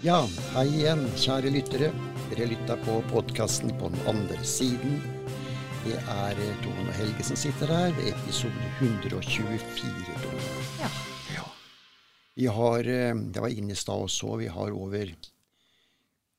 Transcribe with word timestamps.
Ja, 0.00 0.22
hei 0.54 0.62
igjen, 0.78 1.02
kjære 1.12 1.50
lyttere. 1.52 1.90
Dere 2.30 2.46
lytta 2.48 2.72
på 2.80 2.94
podkasten 3.10 3.74
på 3.76 3.90
den 3.92 4.06
andre 4.08 4.38
siden. 4.48 4.94
Det 5.82 5.98
er 5.98 6.38
Tone 6.62 6.86
og 6.86 6.94
Helge 6.96 7.26
som 7.28 7.36
sitter 7.36 7.68
her, 7.68 7.90
ved 7.98 8.08
episode 8.08 8.70
124. 8.78 10.14
Tone. 10.22 10.46
Ja. 10.78 10.88
Ja. 11.34 11.44
Vi 12.32 12.46
har 12.48 12.88
det 12.88 12.96
Jeg 12.96 13.44
var 13.44 13.52
inne 13.52 13.76
i 13.76 13.80
stad 13.82 14.06
og 14.06 14.08
så, 14.14 14.38
vi 14.40 14.48
har 14.48 14.72
over 14.72 15.12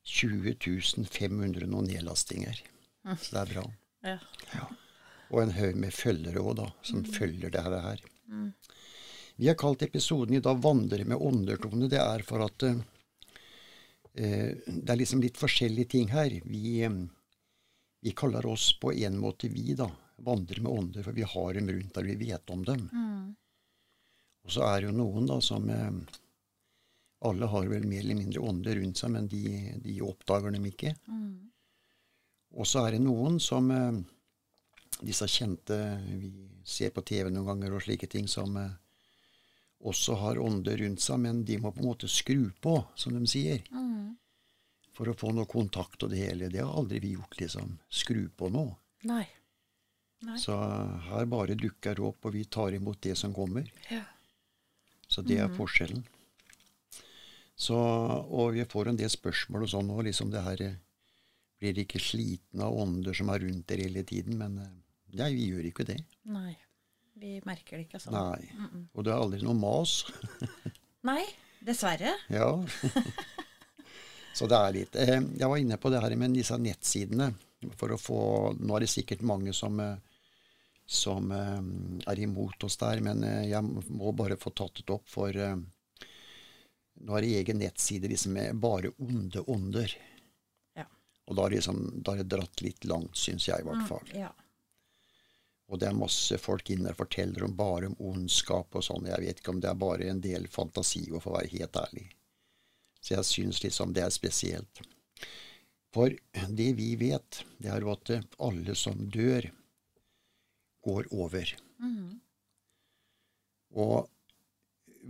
20 0.10 0.56
500 1.06 1.70
noen 1.70 1.86
nedlastinger. 1.86 2.64
Så 3.14 3.36
det 3.36 3.44
er 3.44 3.54
bra. 3.54 3.68
ja. 4.10 4.18
Ja. 4.56 4.72
Og 5.30 5.44
en 5.44 5.54
haug 5.54 5.78
med 5.78 5.94
følgere 5.94 6.42
òg, 6.42 6.56
da, 6.58 6.72
som 6.82 7.06
følger 7.06 7.54
det 7.54 7.62
her. 7.62 8.02
Vi 9.36 9.48
har 9.48 9.56
kalt 9.56 9.82
episoden 9.82 10.36
i 10.36 10.40
dag 10.40 10.58
'Vandre 10.58 11.06
med 11.06 11.18
åndertone'. 11.18 11.90
Det 11.90 12.02
er 12.02 12.22
for 12.26 12.44
at 12.46 12.64
eh, 12.64 12.72
eh, 12.72 12.91
det 14.14 14.92
er 14.92 15.00
liksom 15.00 15.22
litt 15.24 15.40
forskjellige 15.40 15.92
ting 15.96 16.10
her. 16.12 16.34
Vi, 16.46 16.82
eh, 16.84 16.98
vi 18.02 18.12
kaller 18.12 18.46
oss 18.46 18.74
på 18.82 18.94
en 18.94 19.18
måte 19.18 19.48
vi, 19.48 19.74
da. 19.78 19.90
Vandre 20.22 20.62
med 20.62 20.72
ånder, 20.72 21.04
for 21.04 21.18
vi 21.18 21.24
har 21.26 21.54
dem 21.58 21.70
rundt 21.72 21.96
der 21.96 22.04
vi 22.06 22.16
vet 22.20 22.50
om 22.54 22.66
dem. 22.68 22.90
Og 24.46 24.52
så 24.54 24.66
er 24.68 24.82
det 24.82 24.92
jo 24.92 24.98
noen 24.98 25.30
da 25.30 25.40
som 25.42 25.70
eh, 25.70 26.18
Alle 27.30 27.46
har 27.46 27.68
vel 27.70 27.86
mer 27.86 28.02
eller 28.02 28.18
mindre 28.18 28.42
ånder 28.42 28.76
rundt 28.82 28.98
seg, 28.98 29.12
men 29.14 29.28
de, 29.30 29.42
de 29.84 30.00
oppdager 30.02 30.52
dem 30.56 30.66
ikke. 30.66 30.96
Og 32.58 32.68
så 32.68 32.86
er 32.86 32.96
det 32.98 33.04
noen 33.06 33.40
som 33.40 33.70
eh, 33.72 34.00
disse 35.02 35.28
kjente 35.30 35.78
vi 36.20 36.32
ser 36.66 36.90
på 36.94 37.02
TV 37.06 37.30
noen 37.30 37.46
ganger 37.48 37.74
og 37.78 37.84
slike 37.86 38.10
ting, 38.10 38.28
som 38.28 38.58
eh, 38.58 38.74
også 39.82 40.18
har 40.22 40.42
ånder 40.42 40.78
rundt 40.78 41.02
seg, 41.02 41.22
men 41.24 41.44
de 41.46 41.58
må 41.62 41.72
på 41.74 41.82
en 41.82 41.90
måte 41.92 42.10
skru 42.10 42.50
på, 42.62 42.76
som 42.96 43.14
de 43.18 43.26
sier. 43.30 43.62
For 44.98 45.08
å 45.08 45.16
få 45.16 45.32
noe 45.36 45.48
kontakt 45.50 46.04
og 46.04 46.12
det 46.12 46.20
hele. 46.26 46.50
Det 46.52 46.64
har 46.64 46.74
aldri 46.76 47.00
vi 47.04 47.14
gjort, 47.16 47.38
liksom. 47.40 47.78
Skru 47.88 48.26
på 48.36 48.50
noe. 48.52 48.76
Nei. 49.08 49.24
Nei. 50.28 50.38
Så 50.38 50.54
her 51.08 51.30
bare 51.30 51.56
dukker 51.58 51.98
det 51.98 52.04
opp, 52.06 52.28
og 52.28 52.36
vi 52.36 52.44
tar 52.46 52.76
imot 52.78 53.00
det 53.02 53.16
som 53.18 53.34
kommer. 53.34 53.70
Ja. 53.90 54.04
Så 55.12 55.24
det 55.26 55.40
er 55.44 55.54
forskjellen. 55.56 56.04
Så, 57.62 57.78
og 57.78 58.54
vi 58.56 58.66
får 58.66 58.92
en 58.92 59.00
del 59.00 59.12
spørsmål 59.12 59.66
og 59.68 59.72
sånn 59.74 59.90
og 59.94 60.06
liksom 60.08 60.32
det 60.34 60.42
her 60.46 60.64
eh, 60.66 60.80
Blir 61.62 61.78
ikke 61.84 62.00
sliten 62.02 62.64
av 62.66 62.74
ånder 62.74 63.14
som 63.14 63.30
er 63.30 63.44
rundt 63.44 63.68
dere 63.70 63.86
hele 63.86 64.02
tiden? 64.08 64.40
Men 64.40 64.56
eh, 64.64 64.72
nei, 65.20 65.28
vi 65.36 65.44
gjør 65.52 65.68
ikke 65.70 65.86
det. 65.92 66.00
Nei. 66.34 66.56
Vi 67.22 67.36
merker 67.46 67.78
det 67.78 67.86
ikke 67.86 68.02
sånn. 68.02 68.18
Nei. 68.18 68.72
Og 68.96 69.06
det 69.06 69.14
er 69.14 69.22
aldri 69.22 69.44
noe 69.46 69.54
mas. 69.54 70.00
Nei, 71.10 71.22
dessverre. 71.62 72.16
Ja. 72.34 72.50
Så 74.34 74.48
det 74.48 74.58
er 74.58 74.76
litt 74.76 74.96
eh, 74.96 75.20
Jeg 75.20 75.50
var 75.50 75.60
inne 75.60 75.78
på 75.78 75.92
det 75.92 76.02
her 76.04 76.16
med 76.20 76.36
disse 76.38 76.58
nettsidene. 76.58 77.32
For 77.78 77.94
å 77.94 78.00
få 78.00 78.22
Nå 78.60 78.78
er 78.78 78.86
det 78.86 78.94
sikkert 78.94 79.26
mange 79.28 79.54
som, 79.54 79.80
eh, 79.84 79.98
som 80.86 81.32
eh, 81.36 81.60
er 82.12 82.24
imot 82.24 82.64
oss 82.68 82.80
der, 82.82 83.04
men 83.06 83.24
jeg 83.48 83.62
må 83.92 84.14
bare 84.18 84.40
få 84.40 84.54
tatt 84.56 84.82
det 84.82 84.94
opp, 84.94 85.08
for 85.10 85.36
nå 87.02 87.16
er 87.18 87.26
det 87.26 87.36
egen 87.40 87.58
nettside 87.58 88.10
liksom 88.12 88.36
med 88.38 88.60
bare 88.62 88.92
onde 89.02 89.42
ånder. 89.50 89.94
Ja. 90.78 90.86
Og 91.26 91.38
da 91.38 91.48
er, 91.48 91.54
det 91.54 91.62
liksom, 91.62 91.80
da 92.06 92.14
er 92.14 92.22
det 92.22 92.36
dratt 92.36 92.62
litt 92.62 92.86
langt, 92.86 93.18
syns 93.18 93.48
jeg 93.50 93.64
i 93.64 93.66
hvert 93.66 93.88
fall. 93.90 94.12
Ja. 94.14 94.30
Og 95.72 95.80
det 95.80 95.88
er 95.88 95.98
masse 95.98 96.38
folk 96.38 96.70
inne 96.70 96.92
og 96.92 97.00
forteller 97.00 97.46
om 97.48 97.56
bare 97.56 97.88
om 97.88 97.96
ondskap 98.12 98.76
og 98.76 98.84
sånn. 98.86 99.08
Jeg 99.08 99.24
vet 99.24 99.40
ikke 99.40 99.54
om 99.56 99.62
det 99.64 99.72
er 99.72 99.80
bare 99.80 100.10
en 100.12 100.22
del 100.22 100.50
fantasi, 100.52 101.06
å 101.10 101.22
få 101.24 101.34
være 101.38 101.54
helt 101.56 101.80
ærlig. 101.80 102.10
Så 103.02 103.16
jeg 103.16 103.26
syns 103.26 103.62
liksom 103.64 103.94
det 103.98 104.04
er 104.06 104.14
spesielt. 104.14 104.82
For 105.92 106.14
det 106.56 106.70
vi 106.78 106.94
vet, 106.96 107.42
det 107.60 107.72
er 107.74 107.82
jo 107.84 107.92
at 107.92 108.12
alle 108.40 108.76
som 108.80 109.10
dør, 109.12 109.50
går 110.82 111.10
over. 111.14 111.50
Og 113.78 114.10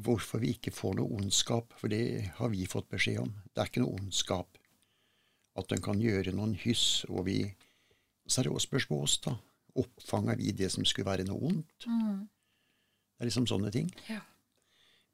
hvorfor 0.03 0.41
vi 0.43 0.53
ikke 0.55 0.71
får 0.73 0.97
noe 0.99 1.19
ondskap, 1.19 1.73
for 1.79 1.91
det 1.91 2.31
har 2.37 2.49
vi 2.51 2.65
fått 2.67 2.89
beskjed 2.91 3.21
om. 3.23 3.31
Det 3.53 3.61
er 3.61 3.69
ikke 3.71 3.83
noe 3.83 3.99
ondskap. 3.99 4.57
At 5.59 5.71
en 5.75 5.83
kan 5.83 5.99
gjøre 5.99 6.31
noen 6.35 6.55
hyss, 6.55 7.03
og 7.09 7.25
vi 7.27 7.53
Så 8.27 8.39
er 8.39 8.43
det 8.45 8.51
også 8.53 8.67
spørsmål 8.69 9.01
oss, 9.03 9.17
da. 9.25 9.33
Oppfanger 9.75 10.37
vi 10.39 10.51
det 10.55 10.69
som 10.71 10.85
skulle 10.85 11.09
være 11.09 11.25
noe 11.27 11.41
ondt? 11.49 11.83
Det 11.83 13.19
er 13.19 13.27
liksom 13.27 13.47
sånne 13.49 13.71
ting. 13.73 13.89
ja. 14.07 14.21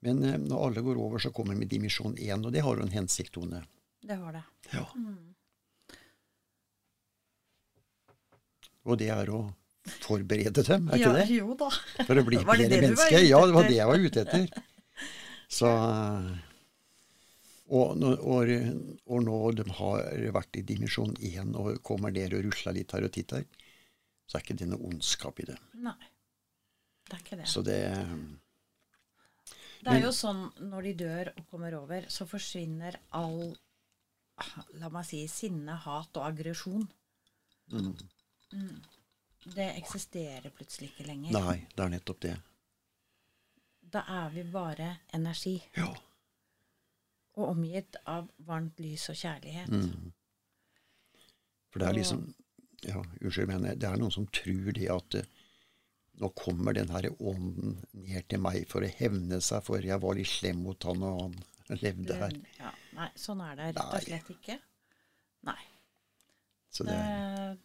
Men 0.07 0.23
eh, 0.23 0.39
når 0.39 0.65
alle 0.69 0.83
går 0.85 0.99
over, 1.03 1.21
så 1.21 1.33
kommer 1.35 1.55
vi 1.55 1.65
med 1.65 1.71
dimensjon 1.71 2.15
1, 2.15 2.47
og 2.47 2.55
det 2.55 2.63
har 2.63 2.79
jo 2.79 2.87
en 2.87 2.95
hensikt, 2.95 3.33
Tone. 3.35 3.61
Det 4.07 4.15
har 4.15 4.35
det. 4.37 4.43
Ja. 4.71 4.85
Og 8.87 8.99
det 8.99 9.11
er 9.11 9.31
å 9.35 9.41
forberede 10.03 10.63
dem, 10.63 10.87
er 10.87 10.99
ikke 10.99 11.11
ja, 11.11 11.15
det? 11.19 11.27
Jo 11.35 11.55
da. 11.59 11.69
For 12.07 12.19
å 12.19 12.25
bli 12.27 12.39
det 12.41 12.47
bedre 12.47 12.69
det 12.71 12.81
menneske. 12.85 13.23
Ja, 13.25 13.41
det 13.43 13.55
var 13.55 13.67
det 13.67 13.77
jeg 13.77 13.91
var 13.91 14.05
ute 14.07 14.23
etter. 14.23 14.67
Så 15.47 15.71
og 17.67 17.99
og, 17.99 18.51
og 19.11 19.23
nå 19.25 19.37
de 19.59 19.63
har 19.75 20.27
vært 20.35 20.59
i 20.59 20.63
dimensjon 20.67 21.15
1 21.19 21.55
og 21.59 21.81
kommer 21.83 22.13
der 22.15 22.35
og 22.37 22.45
rusler 22.47 22.77
litt 22.77 22.93
her 22.95 23.03
og 23.03 23.11
titter, 23.15 23.43
så 24.27 24.37
er 24.37 24.45
ikke 24.45 24.55
det 24.61 24.69
noe 24.71 24.87
ondskap 24.87 25.39
i 25.43 25.49
det. 25.49 25.57
Nei. 25.83 25.97
Det 27.07 27.15
er 27.15 27.23
ikke 27.23 27.39
det. 27.39 27.47
Så 27.47 27.63
det 27.63 27.81
Det 29.83 29.93
er 29.93 30.03
jo 30.03 30.11
sånn 30.15 30.43
når 30.69 30.89
de 30.89 30.93
dør 31.03 31.31
og 31.33 31.47
kommer 31.51 31.77
over, 31.77 32.07
så 32.11 32.27
forsvinner 32.29 32.99
all 33.17 33.55
La 34.77 34.91
meg 34.93 35.01
si 35.07 35.23
sinne, 35.31 35.73
hat 35.81 36.17
og 36.19 36.27
aggresjon. 36.27 36.83
Mm. 37.73 37.95
Det 39.55 39.65
eksisterer 39.79 40.53
plutselig 40.53 40.91
ikke 40.91 41.07
lenger. 41.07 41.33
Nei, 41.33 41.55
det 41.73 41.83
er 41.83 41.89
nettopp 41.89 42.19
det. 42.21 42.35
Da 43.97 44.03
er 44.13 44.29
vi 44.35 44.43
bare 44.51 44.91
energi. 45.17 45.55
Ja. 45.77 45.89
Og 47.37 47.49
omgitt 47.49 47.97
av 48.05 48.29
varmt 48.45 48.77
lys 48.83 49.07
og 49.09 49.17
kjærlighet. 49.17 49.73
Mm. 49.73 50.13
For 51.71 51.81
det 51.81 51.89
er 51.89 51.97
liksom 51.97 52.23
ja, 52.85 53.01
Unnskyld, 53.21 53.49
men 53.49 53.65
det 53.79 53.89
er 53.89 53.97
noen 53.97 54.13
som 54.13 54.27
tror 54.29 54.69
det 54.77 54.85
at 54.93 55.17
eh, 55.17 55.36
nå 56.17 56.29
kommer 56.35 56.73
den 56.73 56.89
her 56.89 57.07
ånden 57.19 57.77
ned 57.93 58.27
til 58.29 58.39
meg 58.41 58.63
for 58.71 58.81
å 58.85 58.89
hevne 58.99 59.37
seg, 59.43 59.63
for 59.63 59.83
jeg 59.85 59.99
var 60.01 60.15
litt 60.17 60.27
slem 60.31 60.63
mot 60.65 60.83
han, 60.89 61.03
og 61.03 61.19
han 61.69 61.81
levde 61.81 62.15
her. 62.17 62.33
Ja, 62.59 62.71
nei, 62.97 63.09
sånn 63.19 63.41
er 63.45 63.55
det 63.59 63.67
rett 63.75 63.83
og 63.83 64.01
slett 64.07 64.31
ikke. 64.33 64.59
Nei. 65.47 65.59
Så 66.73 66.83
det, 66.87 66.95
Det, 66.97 67.57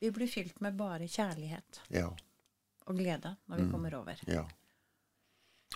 vi 0.00 0.10
blir 0.14 0.28
fylt 0.30 0.60
med 0.64 0.76
bare 0.78 1.06
kjærlighet 1.08 1.80
ja, 1.94 2.08
og 2.86 2.96
glede 2.98 3.36
når 3.48 3.56
vi 3.56 3.62
Mm. 3.66 3.70
kommer 3.72 3.94
over. 4.00 4.20
ja. 4.26 4.46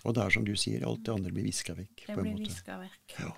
Og 0.04 0.14
det 0.16 0.22
er 0.24 0.30
som 0.30 0.44
du 0.44 0.54
sier, 0.56 0.82
alt 0.88 1.02
det 1.04 1.12
andre 1.12 1.30
blir 1.30 1.44
viska 1.44 1.74
vekk. 1.76 2.06
Det 2.06 2.16
blir 2.16 2.34
viska 2.40 2.78
vekk. 2.80 3.12
Ja. 3.20 3.32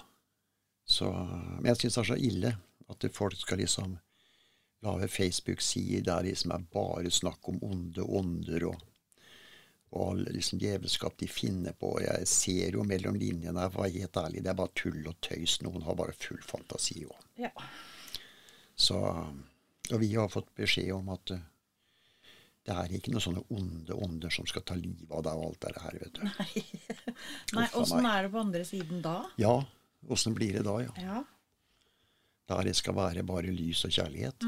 Så, 0.87 1.11
men 1.13 1.67
jeg 1.67 1.77
syns 1.77 1.95
det 1.95 2.01
er 2.05 2.09
så 2.15 2.17
ille 2.17 2.53
at 2.89 3.07
folk 3.13 3.35
skal 3.37 3.59
liksom 3.59 3.99
lage 4.85 5.09
Facebook-sider 5.09 6.05
der 6.07 6.27
liksom 6.29 6.53
er 6.55 6.67
bare 6.75 7.11
snakk 7.13 7.49
om 7.51 7.63
onde 7.65 8.05
ånder 8.05 8.67
og, 8.71 8.83
og 9.95 10.21
liksom 10.27 10.61
djevelskap 10.63 11.17
de 11.21 11.29
finner 11.31 11.77
på. 11.79 11.95
Jeg 12.05 12.29
ser 12.29 12.77
jo 12.79 12.85
mellom 12.87 13.17
linjene 13.21 13.65
her, 13.65 13.73
for 13.73 13.83
å 13.83 13.87
være 13.87 14.05
helt 14.05 14.21
ærlig, 14.25 14.45
det 14.45 14.53
er 14.53 14.61
bare 14.61 14.77
tull 14.79 15.01
og 15.11 15.19
tøys. 15.25 15.61
Noen 15.65 15.85
har 15.87 15.99
bare 15.99 16.17
full 16.19 16.43
fantasi 16.45 17.05
òg. 17.09 17.27
Ja. 17.47 17.53
Så 18.75 19.01
Og 19.93 20.01
vi 20.01 20.15
har 20.15 20.31
fått 20.33 20.49
beskjed 20.57 20.95
om 20.97 21.11
at 21.13 21.31
eh, 21.35 21.43
det 22.65 22.73
er 22.73 22.93
ikke 22.97 23.13
noen 23.13 23.21
sånne 23.21 23.43
onde 23.53 23.97
ånder 24.07 24.33
som 24.33 24.47
skal 24.49 24.65
ta 24.65 24.77
livet 24.79 25.11
av 25.13 25.21
deg 25.27 25.37
og 25.37 25.51
alt 25.51 25.67
det 25.67 25.83
her, 25.83 25.99
vet 26.01 26.17
du. 26.17 26.23
Nei, 27.59 27.67
åssen 27.81 28.09
er 28.09 28.25
det 28.25 28.31
på 28.33 28.41
andre 28.41 28.65
siden 28.65 29.03
da? 29.05 29.19
Ja, 29.37 29.59
åssen 30.09 30.33
blir 30.37 30.57
det 30.57 30.65
da, 30.65 30.79
ja? 30.81 30.95
Ja. 31.03 31.19
Der 32.51 32.67
det 32.69 32.75
skal 32.77 32.97
være 32.99 33.23
bare 33.27 33.53
lys 33.55 33.85
og 33.87 33.93
kjærlighet? 33.95 34.45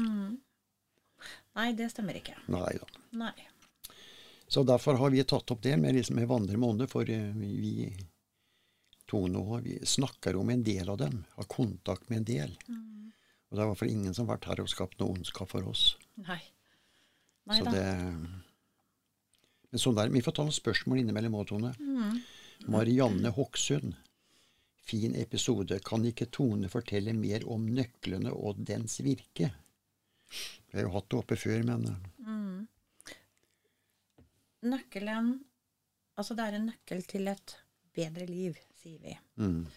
Nei, 1.57 1.71
det 1.73 1.89
stemmer 1.91 2.19
ikke. 2.19 2.35
Nei 2.53 2.73
da. 2.77 2.89
Nei. 3.17 3.33
Så 4.47 4.63
derfor 4.63 4.99
har 5.01 5.11
vi 5.11 5.23
tatt 5.27 5.49
opp 5.51 5.63
det 5.65 5.73
med, 5.81 5.95
liksom, 5.97 6.15
med 6.15 6.29
vandre 6.29 6.57
med 6.57 6.69
ånder, 6.69 6.87
for 6.91 7.09
eh, 7.09 7.33
vi, 7.35 7.89
to 9.09 9.25
nå 9.27 9.41
vi 9.65 9.79
snakker 9.83 10.37
om 10.39 10.53
en 10.53 10.63
del 10.63 10.87
av 10.93 10.99
dem, 11.01 11.23
har 11.35 11.49
kontakt 11.51 12.07
med 12.09 12.21
en 12.21 12.29
del. 12.29 12.53
Og 13.47 13.55
det 13.55 13.59
er 13.59 13.65
i 13.65 13.69
hvert 13.71 13.79
fall 13.81 13.91
ingen 13.91 14.13
som 14.15 14.27
har 14.27 14.37
vært 14.37 14.47
her 14.51 14.61
og 14.63 14.71
skapt 14.71 14.99
noe 15.01 15.17
ondskap 15.17 15.51
for 15.51 15.67
oss. 15.67 15.89
Nei. 16.21 16.39
Nei 17.47 17.59
Så 17.59 17.67
da. 17.67 17.71
det 17.75 17.87
Men 19.71 19.81
sånn 19.83 19.95
der, 19.95 20.09
Vi 20.11 20.21
får 20.23 20.35
ta 20.35 20.43
noen 20.43 20.55
spørsmål 20.55 21.01
innimellom 21.01 21.35
òg, 21.39 21.47
Tone. 21.49 21.73
Marianne 22.71 23.31
Hokksund. 23.35 23.95
Fin 24.87 25.15
episode. 25.19 25.79
Kan 25.83 26.05
ikke 26.07 26.29
Tone 26.31 26.69
fortelle 26.71 27.11
mer 27.17 27.43
om 27.51 27.65
nøklene 27.75 28.31
og 28.31 28.61
dens 28.67 28.99
virke? 29.03 29.49
Vi 30.67 30.77
har 30.77 30.87
jo 30.87 30.93
hatt 30.95 31.09
det 31.11 31.19
oppe 31.19 31.35
før, 31.39 31.63
men 31.67 31.87
mm. 32.23 32.67
Nøkkelen 34.67 35.33
Altså, 36.17 36.33
det 36.33 36.45
er 36.47 36.55
en 36.57 36.63
nøkkel 36.71 37.03
til 37.05 37.27
et 37.29 37.51
bedre 37.93 38.25
liv, 38.25 38.55
sier 38.79 38.97
vi. 39.03 39.11
mm, 39.37 39.67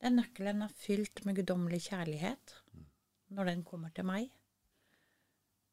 Den 0.00 0.14
nøkkelen 0.16 0.62
er 0.64 0.72
fylt 0.72 1.20
med 1.26 1.36
guddommelig 1.36 1.82
kjærlighet 1.90 2.54
når 3.36 3.50
den 3.50 3.64
kommer 3.68 3.90
til 3.92 4.06
meg. 4.08 4.30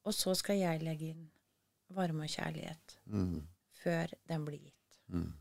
Og 0.04 0.12
så 0.18 0.34
skal 0.36 0.58
jeg 0.60 0.82
legge 0.84 1.14
inn 1.14 1.30
varme 1.96 2.26
og 2.28 2.34
kjærlighet 2.34 2.98
Mm. 3.06 3.48
før 3.84 4.12
den 4.28 4.46
blir 4.46 4.60
gitt. 4.60 5.00
Mm. 5.08 5.32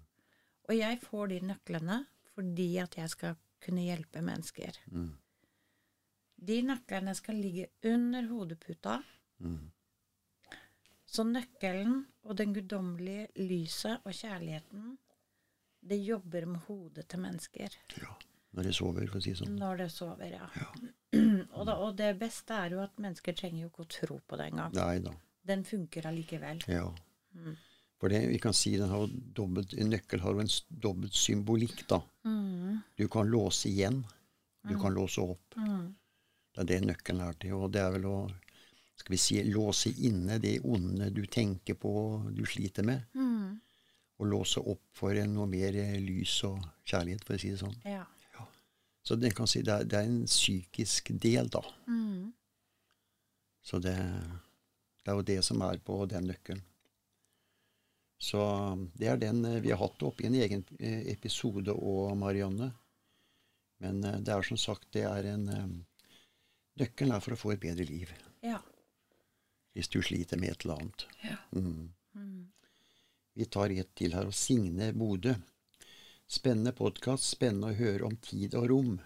Og 0.69 0.77
jeg 0.77 1.01
får 1.03 1.27
de 1.29 1.41
nøklene 1.51 1.99
fordi 2.41 2.71
at 2.81 2.97
jeg 2.97 3.13
skal 3.13 3.37
kunne 3.61 3.85
hjelpe 3.85 4.23
mennesker. 4.25 4.79
Mm. 4.93 5.11
De 6.41 6.57
nøklene 6.65 7.13
skal 7.15 7.37
ligge 7.37 7.69
under 7.85 8.25
hodeputa. 8.31 8.97
Mm. 9.45 9.69
Så 11.11 11.27
nøkkelen 11.27 12.01
og 12.25 12.37
den 12.39 12.55
guddommelige 12.57 13.29
lyset 13.51 14.07
og 14.07 14.15
kjærligheten, 14.15 14.97
det 15.81 15.99
jobber 16.01 16.47
med 16.47 16.61
hodet 16.69 17.07
til 17.09 17.23
mennesker 17.23 17.77
Ja. 18.01 18.17
Når 18.51 18.67
de 18.67 18.73
sover, 18.75 19.05
for 19.07 19.21
å 19.21 19.23
si 19.23 19.31
det 19.31 19.39
sånn. 19.39 19.59
når 19.61 19.77
det 19.79 19.85
sover, 19.95 20.33
ja. 20.35 20.47
og, 21.55 21.61
da, 21.69 21.77
og 21.77 21.93
det 22.01 22.09
beste 22.19 22.57
er 22.57 22.75
jo 22.75 22.81
at 22.83 22.97
mennesker 22.99 23.37
trenger 23.39 23.63
jo 23.63 23.69
ikke 23.71 23.85
å 23.85 23.91
tro 23.95 24.17
på 24.27 24.39
det 24.41 24.49
engang. 24.51 24.75
Den 25.47 25.63
funker 25.69 26.09
allikevel. 26.11 26.65
Ja. 26.67 26.89
Mm. 27.39 27.55
For 28.01 28.09
det, 28.09 28.23
vi 28.31 28.39
kan 28.41 28.57
si 28.57 28.73
den 28.81 28.89
har 28.89 29.11
dobbelt, 29.37 29.75
En 29.77 29.91
nøkkel 29.93 30.23
har 30.25 30.33
jo 30.33 30.41
en 30.41 30.53
dobbelt 30.69 31.15
symbolikk, 31.15 31.83
da. 31.89 32.01
Mm. 32.25 32.81
Du 32.97 33.09
kan 33.13 33.29
låse 33.29 33.69
igjen. 33.69 34.01
Du 34.65 34.79
kan 34.81 34.95
låse 34.95 35.21
opp. 35.21 35.57
Mm. 35.57 35.91
Det 36.55 36.63
er 36.63 36.69
det 36.71 36.79
nøkkelen 36.87 37.27
er 37.27 37.37
til. 37.41 37.59
Og 37.59 37.69
det 37.73 37.83
er 37.85 37.93
vel 37.99 38.09
å 38.09 38.21
skal 39.01 39.15
vi 39.15 39.19
si, 39.21 39.39
låse 39.49 39.93
inne 40.05 40.37
det 40.39 40.59
onde 40.61 41.09
du 41.17 41.23
tenker 41.27 41.77
på, 41.81 41.93
du 42.37 42.43
sliter 42.45 42.85
med. 42.85 43.07
Mm. 43.15 43.61
Og 44.21 44.29
låse 44.29 44.61
opp 44.61 44.83
for 44.93 45.17
noe 45.25 45.49
mer 45.49 45.77
lys 46.05 46.35
og 46.49 46.61
kjærlighet, 46.85 47.25
for 47.25 47.37
å 47.37 47.41
si 47.41 47.53
det 47.55 47.63
sånn. 47.63 47.79
Ja. 47.89 48.05
Så 49.03 49.17
det, 49.17 49.33
kan 49.33 49.49
si 49.49 49.63
det 49.65 49.73
er, 49.73 49.87
det 49.89 49.97
er 49.97 50.09
en 50.11 50.27
psykisk 50.29 51.09
del, 51.23 51.49
da. 51.49 51.63
Mm. 51.89 52.29
Så 53.65 53.81
det, 53.81 53.97
det 55.01 55.13
er 55.13 55.17
jo 55.17 55.25
det 55.33 55.39
som 55.49 55.65
er 55.65 55.81
på 55.85 55.97
den 56.11 56.29
nøkkelen. 56.29 56.61
Så 58.21 58.41
det 59.01 59.09
er 59.09 59.21
den 59.21 59.45
eh, 59.49 59.61
vi 59.65 59.71
har 59.73 59.81
hatt 59.81 60.03
oppe 60.05 60.25
i 60.25 60.29
en 60.29 60.37
egen 60.37 60.65
eh, 60.79 61.07
episode 61.13 61.73
òg, 61.73 62.13
Marianne. 62.21 62.71
Men 63.81 64.03
eh, 64.05 64.19
det 64.21 64.35
er 64.35 64.45
som 64.45 64.61
sagt, 64.61 64.91
det 64.93 65.07
er 65.09 65.31
en 65.35 65.47
eh, 65.49 65.71
Nøkkelen 66.81 67.13
er 67.13 67.21
for 67.21 67.35
å 67.35 67.37
få 67.41 67.51
et 67.53 67.61
bedre 67.61 67.85
liv. 67.89 68.13
ja. 68.47 68.61
Hvis 69.71 69.87
du 69.89 70.01
sliter 70.03 70.39
med 70.41 70.51
et 70.51 70.65
eller 70.65 70.81
annet. 70.81 71.03
Ja. 71.23 71.37
Mm. 71.55 71.93
Mm. 72.19 72.49
Vi 73.39 73.45
tar 73.47 73.71
et 73.71 73.93
til 73.95 74.17
her. 74.17 74.27
Og 74.27 74.35
Signe 74.35 74.89
Bodø. 74.93 75.37
Spennende 76.27 76.73
podkast. 76.75 77.29
Spennende 77.37 77.71
å 77.71 77.77
høre 77.79 78.09
om 78.09 78.17
tid 78.19 78.57
og 78.59 78.67
rom. 78.73 78.97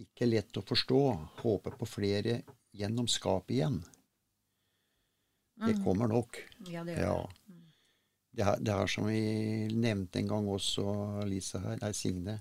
Ikke 0.00 0.24
lett 0.24 0.56
å 0.56 0.64
forstå. 0.64 1.02
Håper 1.42 1.76
på 1.76 1.88
flere 1.90 2.38
gjennom 2.72 3.10
skapet 3.12 3.58
igjen. 3.58 3.76
Det 5.66 5.76
kommer 5.84 6.08
nok. 6.08 6.40
ja, 6.72 6.80
det 6.84 6.96
gjør 6.96 7.04
Ja. 7.04 7.18
Det. 8.34 8.44
Er, 8.44 8.58
det 8.60 8.74
er 8.74 8.90
som 8.90 9.06
vi 9.08 9.22
nevnte 9.72 10.20
en 10.20 10.30
gang 10.32 10.50
også, 10.50 10.84
Lise 11.30 11.62
her, 11.62 11.78
nei, 11.82 11.92
Signe. 11.96 12.38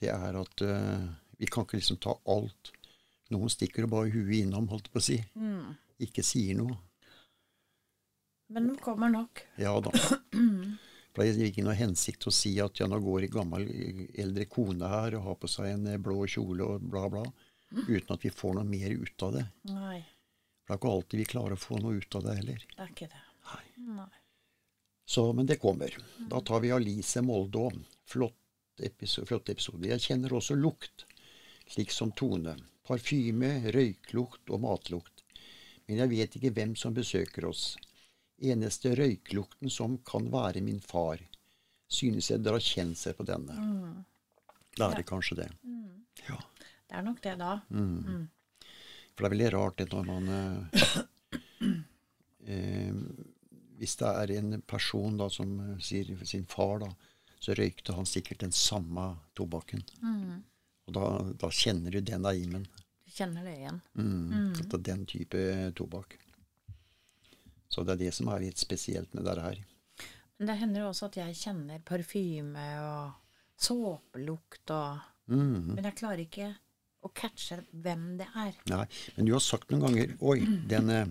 Det 0.00 0.10
er 0.12 0.36
at 0.40 0.64
uh, 0.64 1.06
vi 1.40 1.48
kan 1.48 1.66
ikke 1.66 1.80
liksom 1.80 2.00
ta 2.02 2.14
alt. 2.32 2.72
Noen 3.32 3.50
stikker 3.50 3.86
og 3.86 3.94
bare 3.94 4.12
huet 4.12 4.42
innom, 4.42 4.68
holdt 4.70 4.88
jeg 4.88 4.94
på 4.94 5.02
å 5.02 5.06
si. 5.06 5.20
Mm. 5.34 5.72
Ikke 6.06 6.24
sier 6.26 6.58
noe. 6.58 6.76
Men 8.52 8.68
de 8.70 8.76
kommer 8.78 9.10
nok. 9.10 9.42
Ja 9.58 9.74
da. 9.82 9.92
For 11.16 11.24
Det 11.24 11.32
er 11.32 11.48
ikke 11.48 11.64
noe 11.64 11.74
hensikt 11.78 12.26
å 12.28 12.32
si 12.34 12.52
at 12.60 12.76
ja, 12.76 12.86
nå 12.90 12.98
går 13.00 13.24
en 13.24 13.32
gammel 13.38 13.64
eldre 14.20 14.44
kone 14.52 14.90
her 14.92 15.16
og 15.16 15.24
har 15.30 15.38
på 15.40 15.48
seg 15.48 15.70
en 15.72 15.86
eh, 15.88 15.96
blå 15.96 16.18
kjole 16.28 16.66
og 16.74 16.84
bla, 16.92 17.06
bla, 17.08 17.22
uten 17.88 18.12
at 18.12 18.26
vi 18.26 18.32
får 18.36 18.58
noe 18.58 18.68
mer 18.68 18.92
ut 18.92 19.24
av 19.24 19.32
det. 19.38 19.46
Nei, 19.72 20.02
For 20.66 20.74
det 20.74 20.76
er 20.76 20.82
ikke 20.82 20.92
alltid 20.92 21.22
vi 21.22 21.28
klarer 21.32 21.56
å 21.56 21.62
få 21.62 21.80
noe 21.80 21.96
ut 21.96 22.18
av 22.20 22.26
det 22.28 22.36
heller. 22.42 22.66
det 22.68 22.84
er 22.84 22.92
ikke 22.92 23.08
det. 23.14 23.22
Nei. 23.48 23.64
Nei. 23.96 24.10
Så, 25.06 25.28
men 25.32 25.46
det 25.46 25.60
kommer. 25.62 25.94
Da 26.30 26.40
tar 26.40 26.60
vi 26.64 26.72
Alice 26.74 27.22
Molde 27.22 27.62
òg. 27.68 27.78
Flott 28.06 28.42
flott 28.76 29.48
episode. 29.48 29.88
Jeg 29.88 30.00
kjenner 30.00 30.34
også 30.36 30.54
lukt, 30.54 31.06
slik 31.68 31.90
som 31.90 32.12
Tone. 32.12 32.56
Parfyme, 32.86 33.70
røyklukt 33.72 34.50
og 34.50 34.60
matlukt. 34.60 35.24
Men 35.86 36.02
jeg 36.02 36.10
vet 36.10 36.36
ikke 36.36 36.52
hvem 36.54 36.74
som 36.76 36.94
besøker 36.94 37.46
oss. 37.48 37.76
Eneste 38.38 38.94
røyklukten 38.98 39.70
som 39.70 39.98
kan 40.04 40.28
være 40.32 40.60
min 40.60 40.80
far. 40.80 41.22
Synes 41.88 42.30
jeg 42.30 42.42
dere 42.42 42.58
har 42.58 42.66
kjent 42.66 42.98
seg 42.98 43.16
på 43.16 43.24
denne. 43.26 43.56
Da 44.76 44.90
er 44.90 45.00
det 45.00 45.06
kanskje 45.08 45.38
det. 45.40 45.50
Ja. 46.28 46.38
Det 46.86 46.98
er 46.98 47.06
nok 47.06 47.22
det, 47.22 47.36
da. 47.40 47.60
Mm. 47.70 48.26
For 49.14 49.24
det 49.24 49.26
er 49.26 49.34
veldig 49.34 49.52
rart 49.54 49.78
det 49.80 49.86
når 49.90 50.04
man 50.06 50.28
eh, 50.36 50.82
eh, 52.52 52.98
Hvis 53.76 53.96
det 54.00 54.08
er 54.08 54.32
en 54.38 54.60
person 54.66 55.18
da 55.20 55.28
som 55.32 55.54
eh, 55.60 55.78
sier 55.84 56.12
sin 56.24 56.46
far, 56.48 56.80
da, 56.84 56.90
så 57.40 57.54
røykte 57.58 57.96
han 57.96 58.08
sikkert 58.08 58.44
den 58.46 58.54
samme 58.56 59.10
tobakken. 59.36 59.82
Og 60.86 60.94
da, 60.96 61.06
da 61.42 61.50
kjenner 61.52 61.92
du 61.92 62.00
den 62.00 62.26
eimen. 62.26 62.64
Du 63.04 63.12
kjenner 63.12 63.44
det 63.46 63.56
igjen. 63.58 63.80
Mm, 63.98 64.54
er 64.62 64.84
den 64.88 65.04
type 65.06 65.42
tobakk. 65.76 66.16
Så 67.68 67.84
det 67.84 67.96
er 67.96 68.04
det 68.06 68.14
som 68.14 68.30
er 68.32 68.46
litt 68.46 68.62
spesielt 68.62 69.12
med 69.14 69.26
dette 69.26 69.44
her. 69.44 69.60
Men 70.38 70.50
det 70.50 70.58
hender 70.60 70.84
jo 70.84 70.88
også 70.92 71.10
at 71.10 71.20
jeg 71.20 71.36
kjenner 71.38 71.84
parfyme 71.84 72.64
og 72.86 73.36
såpelukt 73.60 74.72
og 74.76 75.12
Mm. 75.26 75.74
Men 75.74 75.88
jeg 75.88 75.98
klarer 75.98 76.22
ikke 76.22 76.52
å 77.02 77.10
catche 77.14 77.60
hvem 77.70 78.12
det 78.20 78.28
er. 78.38 78.58
Nei, 78.70 78.84
men 79.16 79.28
du 79.28 79.32
har 79.34 79.42
sagt 79.42 79.72
noen 79.72 79.86
ganger 79.86 80.12
Oi, 80.22 80.38
den, 80.70 80.90
eh, 80.90 81.06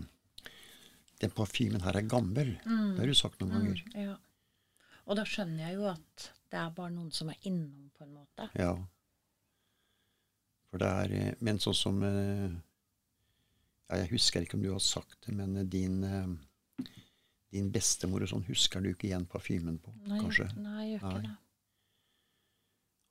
den 1.26 1.34
parfymen 1.36 1.84
her 1.86 1.98
er 2.00 2.08
gammel. 2.10 2.56
Det 2.64 3.02
har 3.02 3.12
du 3.12 3.18
sagt 3.18 3.42
noen 3.42 3.58
ganger. 3.58 3.84
Ja. 3.98 4.16
Og 5.06 5.20
da 5.20 5.26
skjønner 5.28 5.68
jeg 5.68 5.80
jo 5.80 5.90
at 5.92 6.30
det 6.54 6.62
er 6.62 6.74
bare 6.78 6.94
noen 6.94 7.12
som 7.14 7.30
er 7.34 7.42
innom, 7.50 7.90
på 7.98 8.06
en 8.06 8.14
måte. 8.16 8.48
Ja. 8.58 8.74
For 10.70 10.82
det 10.82 10.90
er 10.92 11.14
eh, 11.16 11.34
Men 11.46 11.62
sånn 11.64 11.78
som 11.78 12.02
eh, 12.04 12.50
ja, 13.88 14.02
Jeg 14.02 14.12
husker 14.12 14.44
ikke 14.44 14.58
om 14.58 14.66
du 14.66 14.74
har 14.74 14.84
sagt 14.84 15.22
det, 15.28 15.36
men 15.38 15.56
eh, 15.62 15.68
din 15.68 16.02
din 17.56 17.70
bestemor 17.72 18.26
og 18.26 18.28
sånn 18.28 18.44
husker 18.50 18.84
du 18.84 18.90
ikke 18.92 19.08
igjen 19.08 19.28
parfymen 19.32 19.78
på, 19.80 19.94
Nei, 20.10 20.18
kanskje. 20.20 20.50
nei 20.60 20.90
jeg 20.90 20.98
gjør 20.98 21.06
ikke 21.14 21.22
det. 21.24 21.36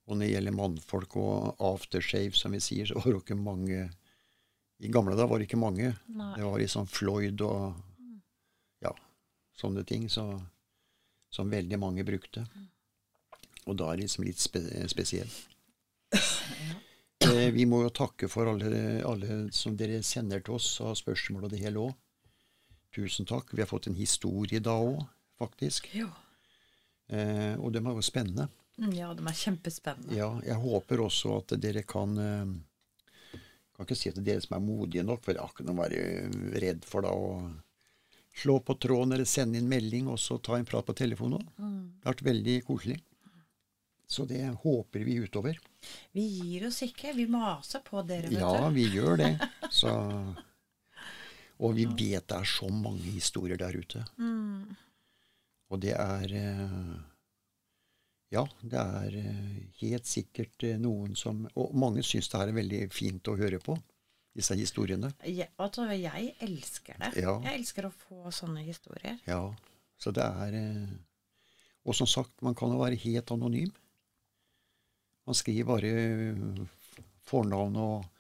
Og 0.04 0.18
når 0.18 0.26
det 0.26 0.32
gjelder 0.34 0.56
mannfolk 0.58 1.16
og 1.16 1.62
aftershave, 1.64 2.36
som 2.36 2.52
vi 2.52 2.60
sier, 2.60 2.90
så 2.90 2.98
var 2.98 3.08
det 3.08 3.22
ikke 3.22 3.38
mange 3.40 3.78
I 4.84 4.90
gamle 4.92 5.14
dager 5.16 5.30
var 5.30 5.40
det 5.40 5.46
ikke 5.48 5.62
mange. 5.62 5.94
Nei. 6.12 6.34
Det 6.36 6.44
var 6.44 6.60
liksom 6.60 6.90
Floyd 6.92 7.40
og 7.46 7.78
sånne 9.58 9.84
ting 9.86 10.08
så, 10.10 10.26
som 11.30 11.50
veldig 11.50 11.78
mange 11.78 12.04
brukte. 12.06 12.46
Og 13.64 13.76
da 13.80 13.90
er 13.92 13.96
det 14.00 14.06
liksom 14.08 14.26
litt 14.26 14.42
spe 14.42 14.60
spesielt. 14.90 15.44
Eh, 17.24 17.48
vi 17.54 17.64
må 17.66 17.80
jo 17.86 17.92
takke 17.94 18.28
for 18.28 18.50
alle, 18.50 19.00
alle 19.06 19.38
som 19.54 19.76
dere 19.78 20.02
sender 20.04 20.42
til 20.44 20.58
oss 20.58 20.74
av 20.84 20.92
spørsmål 20.98 21.46
og 21.46 21.54
det 21.54 21.62
hele 21.62 21.86
òg. 21.86 21.94
Tusen 22.94 23.26
takk. 23.26 23.54
Vi 23.54 23.62
har 23.62 23.70
fått 23.70 23.88
en 23.90 23.96
historie 23.98 24.60
da 24.62 24.74
òg, 24.76 25.00
faktisk. 25.40 25.88
Eh, 27.08 27.54
og 27.56 27.72
de 27.72 27.80
er 27.80 27.96
jo 27.96 28.04
spennende. 28.04 28.48
Mm, 28.76 28.92
Ja, 28.98 29.12
de 29.14 29.22
er 29.24 29.38
kjempespennende. 29.38 30.14
Ja, 30.18 30.28
jeg 30.44 30.58
håper 30.60 31.02
også 31.06 31.38
at 31.38 31.56
dere 31.62 31.84
kan 31.86 32.16
eh, 32.18 32.54
Kan 33.74 33.88
ikke 33.88 33.96
si 33.98 34.10
er 34.10 34.18
dere 34.22 34.42
som 34.42 34.54
er 34.54 34.62
modige 34.62 35.02
nok, 35.02 35.24
for 35.24 35.34
noe 35.66 35.72
å 35.74 35.80
være 35.80 36.02
redd 36.62 36.84
for 36.86 37.02
da 37.02 37.10
å 37.10 37.30
slå 38.34 38.58
på 38.60 38.74
tråden 38.74 39.14
eller 39.14 39.28
sende 39.28 39.60
inn 39.60 39.68
melding 39.70 40.08
og 40.10 40.18
så 40.20 40.38
ta 40.42 40.58
en 40.58 40.66
prat 40.68 40.86
på 40.86 40.96
telefonen 40.98 41.38
òg. 41.38 41.50
Mm. 41.58 41.82
Det 42.00 42.08
har 42.08 42.16
vært 42.16 42.28
veldig 42.30 42.56
koselig. 42.66 42.98
Så 44.06 44.24
det 44.28 44.42
håper 44.62 45.00
vi 45.06 45.14
utover. 45.14 45.58
Vi 46.12 46.22
gir 46.22 46.66
oss 46.68 46.82
ikke. 46.84 47.14
Vi 47.16 47.26
maser 47.30 47.80
på 47.84 48.02
dere, 48.06 48.28
vet 48.28 48.42
Ja, 48.42 48.68
vi 48.74 48.84
gjør 48.92 49.16
det. 49.22 49.32
Så 49.72 49.90
Og 51.58 51.74
vi 51.78 51.86
vet 51.86 52.26
det 52.28 52.36
er 52.36 52.48
så 52.48 52.68
mange 52.68 53.14
historier 53.14 53.56
der 53.56 53.76
ute. 53.78 54.04
Mm. 54.18 54.76
Og 55.70 55.80
det 55.80 55.94
er 55.96 56.36
eh, 56.36 56.94
Ja, 58.34 58.44
det 58.60 58.84
er 59.00 59.18
eh, 59.22 59.58
helt 59.80 60.10
sikkert 60.10 60.66
eh, 60.66 60.78
noen 60.78 61.14
som 61.16 61.46
Og 61.54 61.74
mange 61.78 62.04
syns 62.04 62.28
det 62.32 62.42
er 62.42 62.54
veldig 62.58 62.82
fint 62.92 63.30
å 63.30 63.38
høre 63.40 63.62
på, 63.62 63.78
disse 64.34 64.56
historiene. 64.58 65.12
Jeg, 65.26 65.50
altså, 65.62 65.86
jeg 65.94 66.34
elsker 66.42 66.98
det. 66.98 67.12
Ja. 67.22 67.36
Jeg 67.46 67.60
elsker 67.60 67.88
å 67.88 67.92
få 67.94 68.32
sånne 68.34 68.64
historier. 68.66 69.18
Ja, 69.28 69.42
så 70.00 70.12
det 70.14 70.24
er 70.26 70.56
eh, 70.58 70.94
Og 71.84 71.94
som 71.94 72.08
sagt, 72.08 72.34
man 72.42 72.56
kan 72.58 72.72
jo 72.72 72.80
være 72.80 72.98
helt 73.04 73.30
anonym. 73.30 73.70
Man 75.24 75.38
skriver 75.38 75.68
bare 75.68 75.92
eh, 75.92 76.64
fornavn 77.28 77.78
og 77.80 78.10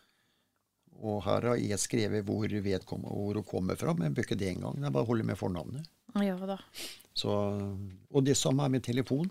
Og 1.04 1.18
her 1.26 1.48
har 1.50 1.58
jeg 1.58 1.82
skrevet 1.82 2.22
hvor, 2.24 2.46
hvor 2.46 3.34
hun 3.34 3.44
kommer 3.44 3.76
fra, 3.76 3.92
men 3.92 4.06
jeg 4.06 4.14
bør 4.14 4.26
ikke 4.28 4.38
det 4.38 4.52
engang. 4.52 4.78
Det 4.78 4.86
er 4.86 4.94
bare 4.94 5.04
å 5.04 5.10
holde 5.10 5.26
med 5.26 5.36
fornavnet. 5.36 5.88
Ja 6.22 6.36
da. 6.38 6.60
Så, 7.18 7.32
og 8.14 8.22
det 8.24 8.36
samme 8.38 8.62
er 8.62 8.70
med 8.70 8.84
telefon. 8.86 9.26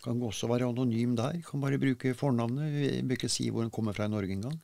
Kan 0.00 0.22
også 0.22 0.46
være 0.48 0.70
anonym 0.70 1.16
der. 1.18 1.40
Kan 1.44 1.60
bare 1.60 1.80
bruke 1.82 2.14
fornavnet. 2.16 2.70
Jeg 2.78 3.02
bør 3.08 3.18
ikke 3.18 3.32
si 3.34 3.50
hvor 3.50 3.66
hun 3.66 3.74
kommer 3.74 3.92
fra 3.98 4.06
i 4.06 4.12
Norge 4.14 4.32
engang. 4.32 4.54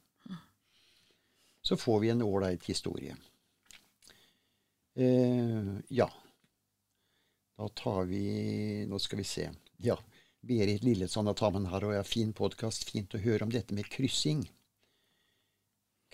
Så 1.67 1.77
får 1.77 2.01
vi 2.01 2.11
en 2.13 2.23
ålreit 2.23 2.65
historie. 2.65 3.17
Eh, 4.95 5.73
ja. 5.89 6.13
Da 7.57 7.69
tar 7.69 8.05
vi 8.05 8.87
Nå 8.87 8.99
skal 9.03 9.19
vi 9.19 9.25
se. 9.25 9.49
Ja. 9.83 9.97
Berit 10.47 10.85
Lillesand 10.87 11.29
og 11.29 11.43
jeg 11.43 11.99
har 11.99 12.07
fin 12.07 12.31
podkast. 12.33 12.87
Fint 12.87 13.19
å 13.19 13.23
høre 13.25 13.49
om 13.49 13.51
dette 13.51 13.75
med 13.75 13.91
kryssing. 13.91 14.45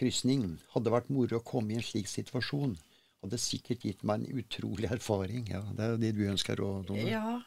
Krysning. 0.00 0.56
Hadde 0.72 0.94
vært 0.94 1.12
moro 1.12 1.36
å 1.36 1.44
komme 1.44 1.74
i 1.74 1.76
en 1.76 1.84
slik 1.84 2.08
situasjon. 2.08 2.78
Hadde 3.20 3.38
sikkert 3.38 3.84
gitt 3.84 4.08
meg 4.08 4.24
en 4.24 4.40
utrolig 4.40 4.88
erfaring. 4.88 5.50
Ja, 5.52 5.60
Det 5.76 5.84
er 5.84 5.90
jo 5.92 6.00
det 6.00 6.14
du 6.16 6.24
ønsker 6.32 6.64
å 6.64 6.78
Tone. 6.88 7.04
Ja, 7.12 7.42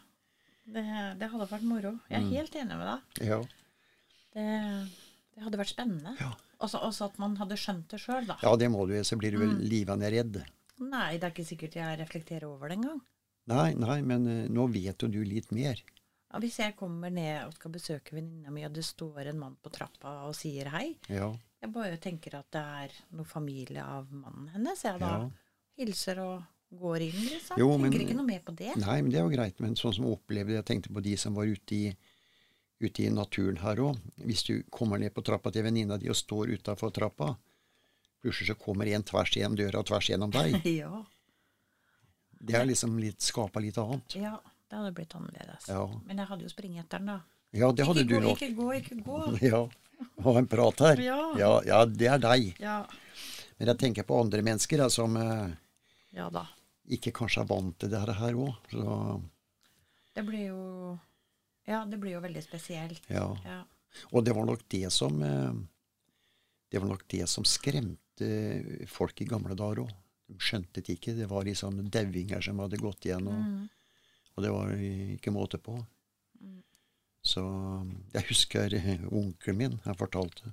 det, 0.63 0.85
det 1.17 1.33
hadde 1.33 1.49
vært 1.49 1.65
moro. 1.65 1.97
Jeg 2.13 2.21
er 2.21 2.33
helt 2.37 2.61
enig 2.61 2.77
med 2.77 2.87
deg. 2.91 3.29
Ja. 3.33 3.41
Det, 4.35 4.49
det 5.33 5.47
hadde 5.47 5.65
vært 5.65 5.73
spennende. 5.73 6.19
Ja. 6.21 6.35
Også, 6.59 6.79
også 6.79 7.05
at 7.09 7.17
man 7.19 7.35
hadde 7.37 7.57
skjønt 7.59 7.89
det 7.91 7.99
sjøl, 7.99 8.25
da. 8.27 8.37
ja, 8.41 8.55
det 8.55 8.69
må 8.71 8.85
du. 8.87 8.93
Så 9.03 9.17
blir 9.19 9.31
du 9.35 9.39
vel 9.41 9.57
livende 9.59 10.07
redd. 10.11 10.37
Nei, 10.79 11.17
det 11.17 11.23
er 11.23 11.31
ikke 11.33 11.45
sikkert 11.47 11.75
jeg 11.75 11.99
reflekterer 11.99 12.45
over 12.47 12.69
det 12.71 12.77
engang. 12.79 13.01
Nei, 13.47 13.73
nei, 13.77 14.01
men 14.01 14.25
uh, 14.27 14.47
nå 14.49 14.65
vet 14.73 15.03
jo 15.03 15.07
du 15.11 15.19
litt 15.23 15.51
mer. 15.51 15.79
Ja, 16.31 16.39
hvis 16.41 16.57
jeg 16.59 16.75
kommer 16.75 17.11
ned 17.13 17.45
og 17.45 17.53
skal 17.53 17.71
besøke 17.71 18.15
venninna 18.15 18.51
mi, 18.51 18.63
og 18.65 18.73
det 18.73 18.83
står 18.83 19.29
en 19.31 19.39
mann 19.39 19.55
på 19.63 19.69
trappa 19.71 20.25
og 20.27 20.33
sier 20.35 20.67
hei, 20.73 20.97
Ja. 21.07 21.29
jeg 21.61 21.71
bare 21.71 21.97
tenker 22.01 22.39
at 22.39 22.49
det 22.51 22.63
er 22.63 22.95
noe 23.15 23.25
familie 23.29 23.83
av 23.85 24.09
mannen 24.11 24.49
hennes. 24.55 24.81
Jeg 24.83 24.99
da 24.99 25.11
Ja. 25.21 25.29
hilser 25.77 26.19
og 26.23 26.43
går 26.75 27.05
inn, 27.05 27.21
liksom. 27.29 27.57
Jo, 27.61 27.69
tenker 27.77 27.91
men- 27.99 28.01
ikke 28.07 28.17
noe 28.17 28.25
mer 28.25 28.39
på 28.43 28.55
det. 28.55 28.75
Nei, 28.75 29.01
men 29.01 29.11
det 29.11 29.19
er 29.19 29.23
jo 29.29 29.35
greit. 29.37 29.59
Men 29.59 29.75
sånn 29.75 29.93
som 29.95 30.03
jeg 30.05 30.17
opplevde 30.17 30.55
Jeg 30.57 30.65
tenkte 30.65 30.91
på 30.91 31.01
de 31.03 31.15
som 31.15 31.33
var 31.35 31.45
ute 31.45 31.71
i, 31.75 31.95
ute 32.79 33.03
i 33.05 33.09
naturen 33.13 33.57
her 33.63 33.79
òg. 33.79 33.99
Hvis 34.27 34.43
du 34.47 34.63
kommer 34.73 34.99
ned 34.99 35.13
på 35.15 35.23
trappa 35.25 35.51
til 35.51 35.63
venninna 35.65 35.97
di 36.01 36.09
og 36.11 36.17
står 36.19 36.51
utafor 36.57 36.91
trappa, 36.95 37.35
plutselig 38.23 38.51
så 38.51 38.57
kommer 38.59 38.89
en 38.91 39.05
tvers 39.05 39.31
gjennom 39.35 39.55
døra 39.59 39.79
og 39.81 39.87
tvers 39.91 40.09
gjennom 40.09 40.33
deg. 40.33 40.59
ja, 40.81 41.03
Det 42.39 42.57
har 42.57 42.67
liksom 42.67 42.99
litt 42.99 43.21
skapa 43.21 43.63
litt 43.63 43.77
annet. 43.81 44.17
ja, 44.19 44.35
det 44.69 44.75
hadde 44.75 44.91
blitt 44.97 45.15
annerledes. 45.15 45.69
Ja. 45.71 45.85
Men 46.05 46.19
jeg 46.21 46.29
hadde 46.31 46.43
jo 46.47 46.51
springet 46.51 46.85
etter 46.85 46.99
den, 47.03 47.13
da. 47.15 47.21
Ja, 47.55 47.71
det 47.71 47.85
hadde 47.87 48.03
ikke 48.03 48.09
du 48.11 48.15
gå, 48.19 48.23
nok. 48.27 48.41
Ikke 48.41 48.55
gå, 48.59 48.71
ikke 48.81 49.01
gå. 49.05 49.23
Ja. 49.53 49.63
Ha 50.25 50.31
en 50.35 50.47
prat 50.51 50.81
her. 50.83 50.99
Ja. 50.99 51.19
ja, 51.39 51.51
ja, 51.63 51.77
det 51.87 52.09
er 52.11 52.19
deg. 52.19 52.49
Ja, 52.59 52.81
Men 53.55 53.69
jeg 53.71 53.79
tenker 53.79 54.03
på 54.03 54.17
andre 54.19 54.41
mennesker 54.43 54.81
da, 54.83 54.89
som 54.91 55.15
eh, 55.15 55.53
ikke 56.91 57.13
kanskje 57.15 57.45
er 57.45 57.47
vant 57.47 57.77
til 57.79 57.93
det 57.93 58.01
her 58.03 58.35
òg. 58.35 59.21
Det 60.15 60.23
blir 60.27 60.49
jo 60.49 60.97
Ja, 61.67 61.83
det 61.89 61.97
blir 62.01 62.13
jo 62.17 62.21
veldig 62.21 62.43
spesielt. 62.45 63.01
ja. 63.09 63.29
Ja. 63.45 63.63
Og 64.11 64.25
det 64.27 64.33
var 64.35 64.43
nok 64.45 64.65
det 64.69 64.89
som 64.91 65.21
eh, 65.23 65.53
Det 66.69 66.81
var 66.81 66.89
nok 66.89 67.05
det 67.07 67.29
som 67.31 67.45
skremte 67.47 68.27
folk 68.91 69.21
i 69.21 69.25
gamle 69.29 69.55
dager 69.55 69.85
òg. 69.85 69.91
De 70.27 70.35
skjønte 70.41 70.81
det 70.83 70.97
ikke. 70.97 71.13
Det 71.15 71.27
var 71.29 71.45
liksom 71.47 71.77
dauinger 71.93 72.41
som 72.43 72.59
hadde 72.59 72.77
gått 72.81 73.05
igjen, 73.05 73.27
og, 73.29 73.39
Mm. 73.39 73.69
og 74.35 74.43
det 74.43 74.51
var 74.51 74.71
ikke 75.15 75.31
måte 75.31 75.57
på. 75.61 75.77
Mm. 76.41 76.61
Så 77.23 77.43
jeg 78.13 78.27
husker 78.29 78.73
eh, 78.73 78.99
onkelen 79.21 79.57
min, 79.57 79.79
jeg 79.85 79.95
fortalte. 79.97 80.51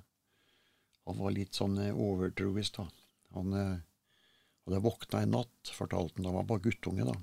Han 1.05 1.17
var 1.19 1.31
litt 1.35 1.53
sånn 1.57 1.77
eh, 1.83 1.91
overtroisk, 1.91 2.77
da. 2.77 2.87
Han 3.35 3.53
eh, 3.53 3.77
hadde 4.67 4.79
våkna 4.85 5.23
en 5.25 5.31
natt, 5.35 5.73
fortalte 5.75 6.15
han. 6.21 6.25
Han 6.31 6.35
var 6.39 6.47
bare 6.47 6.63
guttunge, 6.69 7.03
da. 7.09 7.17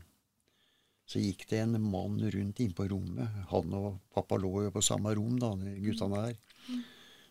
Så 1.11 1.19
gikk 1.19 1.49
det 1.51 1.65
en 1.65 1.75
mann 1.83 2.21
rundt 2.23 2.61
inn 2.63 2.75
på 2.77 2.87
rommet. 2.93 3.39
Han 3.51 3.73
og 3.75 3.99
pappa 4.15 4.37
lå 4.39 4.67
jo 4.67 4.71
på 4.71 4.83
samme 4.85 5.11
rom, 5.19 5.41
da, 5.43 5.51
guttene 5.83 6.21
her. 6.23 6.37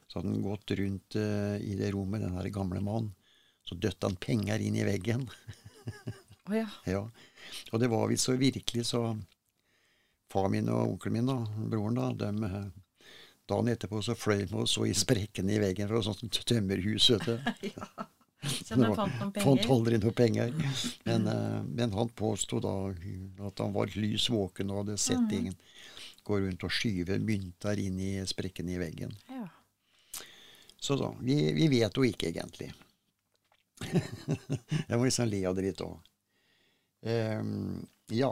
Så 0.10 0.20
hadde 0.20 0.34
han 0.34 0.44
gått 0.44 0.74
rundt 0.76 1.16
uh, 1.16 1.56
i 1.64 1.78
det 1.80 1.94
rommet, 1.96 2.26
den 2.26 2.36
her 2.36 2.50
gamle 2.52 2.82
mannen. 2.84 3.14
Så 3.64 3.78
døtte 3.80 4.10
han 4.10 4.18
penger 4.20 4.60
inn 4.60 4.76
i 4.76 4.84
veggen. 4.88 5.28
Å 6.50 6.58
ja. 6.58 6.68
Ja. 6.92 7.06
Og 7.72 7.80
det 7.80 7.88
var 7.94 8.10
visst 8.12 8.28
så 8.28 8.36
virkelig, 8.36 8.88
så 8.90 9.14
far 10.34 10.50
min 10.52 10.68
og 10.74 10.96
onkelen 10.96 11.20
min, 11.20 11.30
da, 11.30 11.38
broren, 11.72 11.98
da, 11.98 12.12
dem 12.28 12.44
eh, 12.46 12.62
Dagen 13.50 13.72
etterpå 13.72 14.04
så 14.06 14.14
fløy 14.14 14.44
vi 14.44 14.58
og 14.60 14.68
så 14.70 14.84
i 14.86 14.92
sprekkene 14.94 15.56
i 15.56 15.62
veggen 15.64 15.88
fra 15.90 16.04
et 16.04 16.06
sånt 16.06 16.36
tømmerhus. 16.46 17.08
vet 17.16 17.26
du. 17.26 17.54
ja. 17.72 17.88
Så 18.40 18.76
han 18.76 18.96
fant 18.96 19.16
noen 19.20 19.32
Fant 19.34 19.60
penger? 19.60 19.72
aldri 19.74 19.98
noe 20.00 20.16
penger. 20.16 20.54
Men, 21.04 21.28
eh, 21.28 21.62
men 21.64 21.94
han 21.94 22.10
påsto 22.10 22.60
da 22.64 22.74
at 23.48 23.60
han 23.60 23.74
var 23.76 23.92
lys 24.00 24.30
våken 24.32 24.72
og 24.72 24.84
hadde 24.84 24.98
sett 24.98 25.26
mm. 25.26 25.38
ingen 25.40 25.58
gå 26.24 26.40
rundt 26.40 26.64
og 26.64 26.72
skyve 26.72 27.18
mynter 27.20 27.80
inn 27.82 28.00
i 28.00 28.12
sprekkene 28.28 28.76
i 28.76 28.82
veggen. 28.82 29.16
Ja. 29.28 29.48
Så 30.80 30.96
da, 30.96 31.10
vi, 31.20 31.52
vi 31.58 31.68
vet 31.68 31.98
jo 31.98 32.06
ikke 32.08 32.30
egentlig. 32.30 32.70
Jeg 34.90 34.96
må 34.96 35.04
liksom 35.06 35.28
le 35.32 35.42
av 35.50 35.58
det 35.58 35.66
litt 35.66 35.82
òg. 35.84 35.98
ja. 38.14 38.30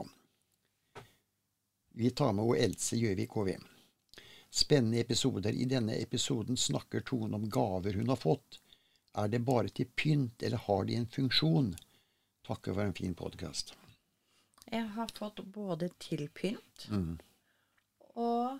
Vi 1.97 2.13
tar 2.13 2.35
med 2.37 2.45
hun 2.45 2.59
Else 2.61 2.99
Gjøvik 2.99 3.33
HV. 3.35 3.51
Spennende 4.53 5.01
episoder. 5.01 5.51
I 5.51 5.65
denne 5.65 5.97
episoden 5.97 6.57
snakker 6.57 7.01
Tone 7.01 7.35
om 7.35 7.49
gaver 7.49 7.97
hun 7.97 8.09
har 8.13 8.19
fått. 8.21 8.59
Er 9.17 9.27
det 9.27 9.39
bare 9.45 9.69
til 9.73 9.85
pynt, 9.97 10.43
eller 10.43 10.57
har 10.67 10.85
de 10.85 10.95
en 10.99 11.07
funksjon? 11.09 11.71
Takker 12.47 12.73
for 12.77 12.85
en 12.85 12.93
fin 12.93 13.15
podkast. 13.17 13.73
Jeg 14.71 14.87
har 14.97 15.07
fått 15.15 15.39
både 15.55 15.89
til 15.99 16.27
pynt, 16.29 16.87
Mm. 16.91 17.17
og 18.15 18.59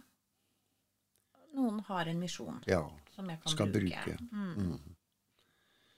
noen 1.53 1.79
har 1.87 2.05
en 2.07 2.19
misjon 2.19 2.63
Ja, 2.67 2.89
som 3.15 3.29
jeg 3.29 3.41
kan 3.41 3.51
skal 3.51 3.71
bruke. 3.71 4.03
bruke. 4.05 4.17
Mm. 4.31 4.55
Mm. 4.71 4.95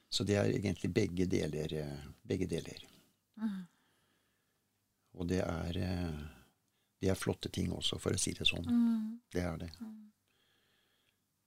Så 0.09 0.23
det 0.25 0.35
er 0.35 0.45
egentlig 0.45 0.93
begge 0.93 1.25
deler. 1.25 1.73
eh, 1.73 2.05
Begge 2.25 2.47
deler. 2.47 2.83
Mm. 3.37 3.67
Og 5.13 5.27
det 5.27 5.39
er, 5.41 5.77
eh, 5.77 6.27
det 7.01 7.09
er 7.09 7.15
flotte 7.15 7.49
ting 7.51 7.71
også, 7.71 7.99
for 7.99 8.11
å 8.11 8.19
si 8.19 8.31
det 8.33 8.47
sånn. 8.47 8.65
Mm. 8.65 9.19
Det 9.31 9.41
er 9.41 9.57
det. 9.57 9.71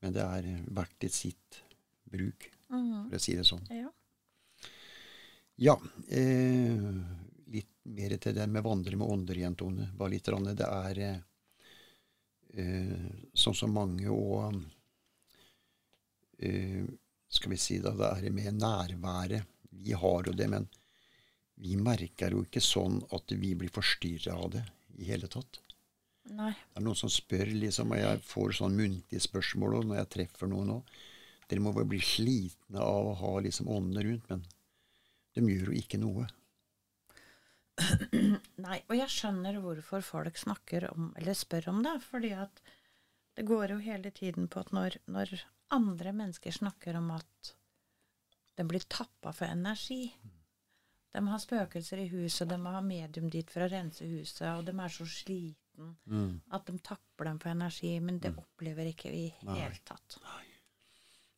Men 0.00 0.12
det 0.12 0.23
er 0.23 0.64
verdt 0.71 1.04
et 1.04 1.12
sitt 1.12 1.62
bruk, 2.11 2.50
Mm. 2.73 3.11
for 3.11 3.19
å 3.19 3.23
si 3.23 3.37
det 3.37 3.45
sånn. 3.45 3.67
Ja. 3.71 3.91
Ja. 5.61 5.76
Eh, 6.09 6.88
litt 7.52 7.71
mer 7.85 8.17
til 8.17 8.35
det 8.35 8.47
med 8.49 8.64
vandre 8.64 8.97
med 8.97 9.09
ånder, 9.09 9.38
igjen, 9.38 9.57
Tone. 9.59 9.91
Bare 9.97 10.14
litt. 10.14 10.29
rann. 10.33 10.49
Det 10.57 10.69
er 10.69 11.02
eh, 11.07 11.19
eh, 12.57 13.11
sånn 13.35 13.59
som 13.59 13.75
mange 13.76 14.09
og 14.11 14.62
eh, 16.38 16.85
Skal 17.33 17.55
vi 17.55 17.57
si 17.57 17.79
da, 17.81 17.95
det 17.97 18.29
er 18.29 18.35
med 18.35 18.59
nærværet. 18.61 19.49
Vi 19.73 19.95
har 19.97 20.26
jo 20.29 20.35
det, 20.37 20.49
men 20.52 20.67
vi 21.62 21.79
merker 21.81 22.35
jo 22.35 22.43
ikke 22.45 22.61
sånn 22.61 22.99
at 23.17 23.33
vi 23.33 23.55
blir 23.57 23.73
forstyrra 23.73 24.35
av 24.37 24.50
det 24.52 24.64
i 25.00 25.07
hele 25.09 25.31
tatt. 25.33 25.62
Nei. 26.29 26.50
Det 26.52 26.81
er 26.81 26.85
noen 26.85 26.99
som 26.99 27.11
spør, 27.11 27.49
liksom, 27.57 27.95
og 27.95 28.02
jeg 28.02 28.21
får 28.29 28.52
sånn 28.59 28.76
muntlige 28.76 29.25
spørsmål 29.25 29.79
og 29.79 29.88
når 29.88 30.02
jeg 30.02 30.11
treffer 30.17 30.50
noen 30.52 30.75
òg. 30.76 30.93
Dere 31.51 31.65
må 31.65 31.73
vel 31.77 31.89
bli 31.91 32.01
slitne 32.03 32.81
av 32.83 33.11
å 33.11 33.17
ha 33.19 33.33
liksom 33.45 33.71
åndene 33.73 34.07
rundt, 34.07 34.29
men 34.31 34.45
de 35.35 35.45
gjør 35.49 35.73
jo 35.73 35.81
ikke 35.81 36.01
noe. 36.01 36.29
Nei. 38.67 38.79
Og 38.89 38.95
jeg 38.97 39.11
skjønner 39.13 39.59
hvorfor 39.63 40.05
folk 40.05 40.39
snakker 40.39 40.91
om, 40.93 41.11
eller 41.19 41.37
spør 41.37 41.71
om 41.73 41.81
det. 41.85 41.97
Fordi 42.05 42.33
at 42.37 42.63
det 43.37 43.47
går 43.49 43.75
jo 43.75 43.81
hele 43.85 44.13
tiden 44.15 44.49
på 44.53 44.61
at 44.61 44.73
når, 44.77 44.99
når 45.09 45.33
andre 45.73 46.13
mennesker 46.13 46.55
snakker 46.55 46.99
om 47.01 47.11
at 47.17 47.55
de 48.59 48.69
blir 48.69 48.85
tappa 48.93 49.33
for 49.33 49.49
energi 49.49 50.13
De 51.13 51.21
har 51.25 51.41
spøkelser 51.41 52.03
i 52.03 52.09
huset, 52.09 52.49
de 52.49 52.57
har 52.57 52.85
medium 52.85 53.29
dit 53.33 53.49
for 53.53 53.65
å 53.65 53.69
rense 53.69 54.05
huset, 54.05 54.47
og 54.49 54.65
de 54.65 54.73
er 54.73 54.93
så 54.93 55.05
sliten 55.09 55.91
at 56.53 56.65
de 56.69 56.79
tapper 56.85 57.29
dem 57.29 57.41
for 57.41 57.53
energi. 57.53 57.91
Men 58.01 58.21
det 58.21 58.31
opplever 58.41 58.89
ikke 58.89 59.13
vi 59.13 59.27
i 59.29 59.49
Nei. 59.49 59.59
hele 59.61 59.81
tatt. 59.85 60.17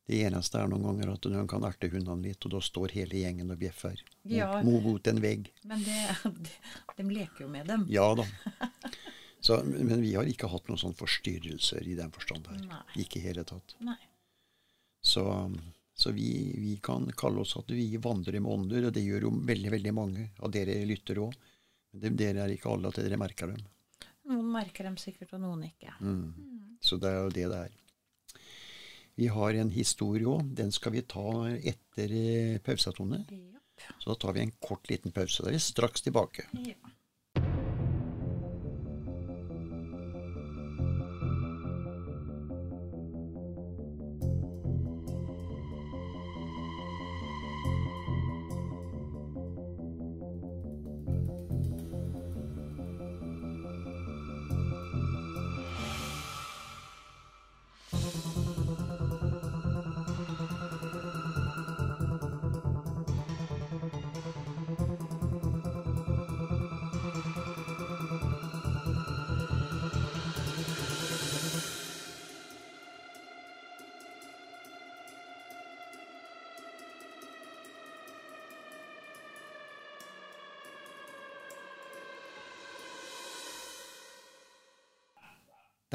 Det 0.05 0.19
eneste 0.27 0.59
er 0.61 0.67
noen 0.69 0.83
ganger 0.85 1.13
at 1.15 1.25
de 1.25 1.39
kan 1.49 1.63
erte 1.65 1.89
hundene 1.89 2.27
litt, 2.27 2.45
og 2.45 2.51
da 2.53 2.59
står 2.61 2.91
hele 2.93 3.17
gjengen 3.23 3.49
og 3.51 3.57
bjeffer 3.57 3.97
Ja. 4.29 4.51
mo- 4.61 4.81
mot 4.83 5.07
en 5.09 5.21
vegg. 5.23 5.47
Men 5.65 5.81
det, 5.83 6.01
de, 6.45 6.51
de 6.99 7.05
leker 7.09 7.45
jo 7.45 7.47
med 7.49 7.65
dem. 7.71 7.87
Ja 7.89 8.11
da. 8.17 8.25
Så, 9.45 9.59
men 9.65 10.01
vi 10.01 10.15
har 10.17 10.25
ikke 10.25 10.47
hatt 10.49 10.65
noen 10.69 10.79
sånne 10.81 10.97
forstyrrelser 10.97 11.85
i 11.85 11.93
den 11.97 12.09
forstand 12.13 12.47
her. 12.49 12.61
Nei. 12.65 12.79
Ikke 13.03 13.19
i 13.19 13.25
hele 13.27 13.43
tatt. 13.45 13.75
Nei. 13.85 13.97
Så, 15.05 15.21
så 15.93 16.11
vi, 16.15 16.29
vi 16.57 16.71
kan 16.81 17.05
kalle 17.17 17.43
oss 17.43 17.53
at 17.59 17.69
vi 17.69 17.91
vandrer 18.01 18.39
med 18.41 18.49
ånder, 18.51 18.87
og 18.89 18.95
det 18.95 19.03
gjør 19.05 19.27
jo 19.27 19.33
veldig 19.45 19.69
veldig 19.75 19.93
mange 19.93 20.25
av 20.41 20.49
dere 20.55 20.79
lytter 20.89 21.21
òg. 21.21 21.35
Men 22.01 22.17
dere 22.17 22.41
er 22.47 22.55
ikke 22.55 22.73
alle 22.73 22.89
at 22.89 22.97
dere 23.03 23.19
merker 23.21 23.53
dem. 23.53 23.61
Noen 24.25 24.49
merker 24.55 24.87
dem 24.89 24.97
sikkert, 24.97 25.35
og 25.37 25.43
noen 25.45 25.61
ikke. 25.69 25.93
Mm. 26.01 26.77
Så 26.81 26.97
det 26.97 27.11
er 27.13 27.21
jo 27.21 27.29
det 27.37 27.45
det 27.53 27.59
er. 27.67 27.77
Vi 29.15 29.27
har 29.31 29.55
en 29.55 29.71
historie 29.71 30.27
òg. 30.27 30.49
Den 30.57 30.73
skal 30.75 30.95
vi 30.95 31.05
ta 31.07 31.29
etter 31.55 32.11
eh, 32.11 32.57
pausetone. 32.63 33.23
Så 33.99 34.11
da 34.11 34.15
tar 34.19 34.35
vi 34.35 34.43
en 34.43 34.53
kort, 34.59 34.89
liten 34.91 35.15
pause. 35.15 35.43
Da 35.43 35.51
er 35.51 35.57
vi 35.57 35.63
straks 35.63 36.03
tilbake. 36.05 36.47
Ja. 36.65 36.75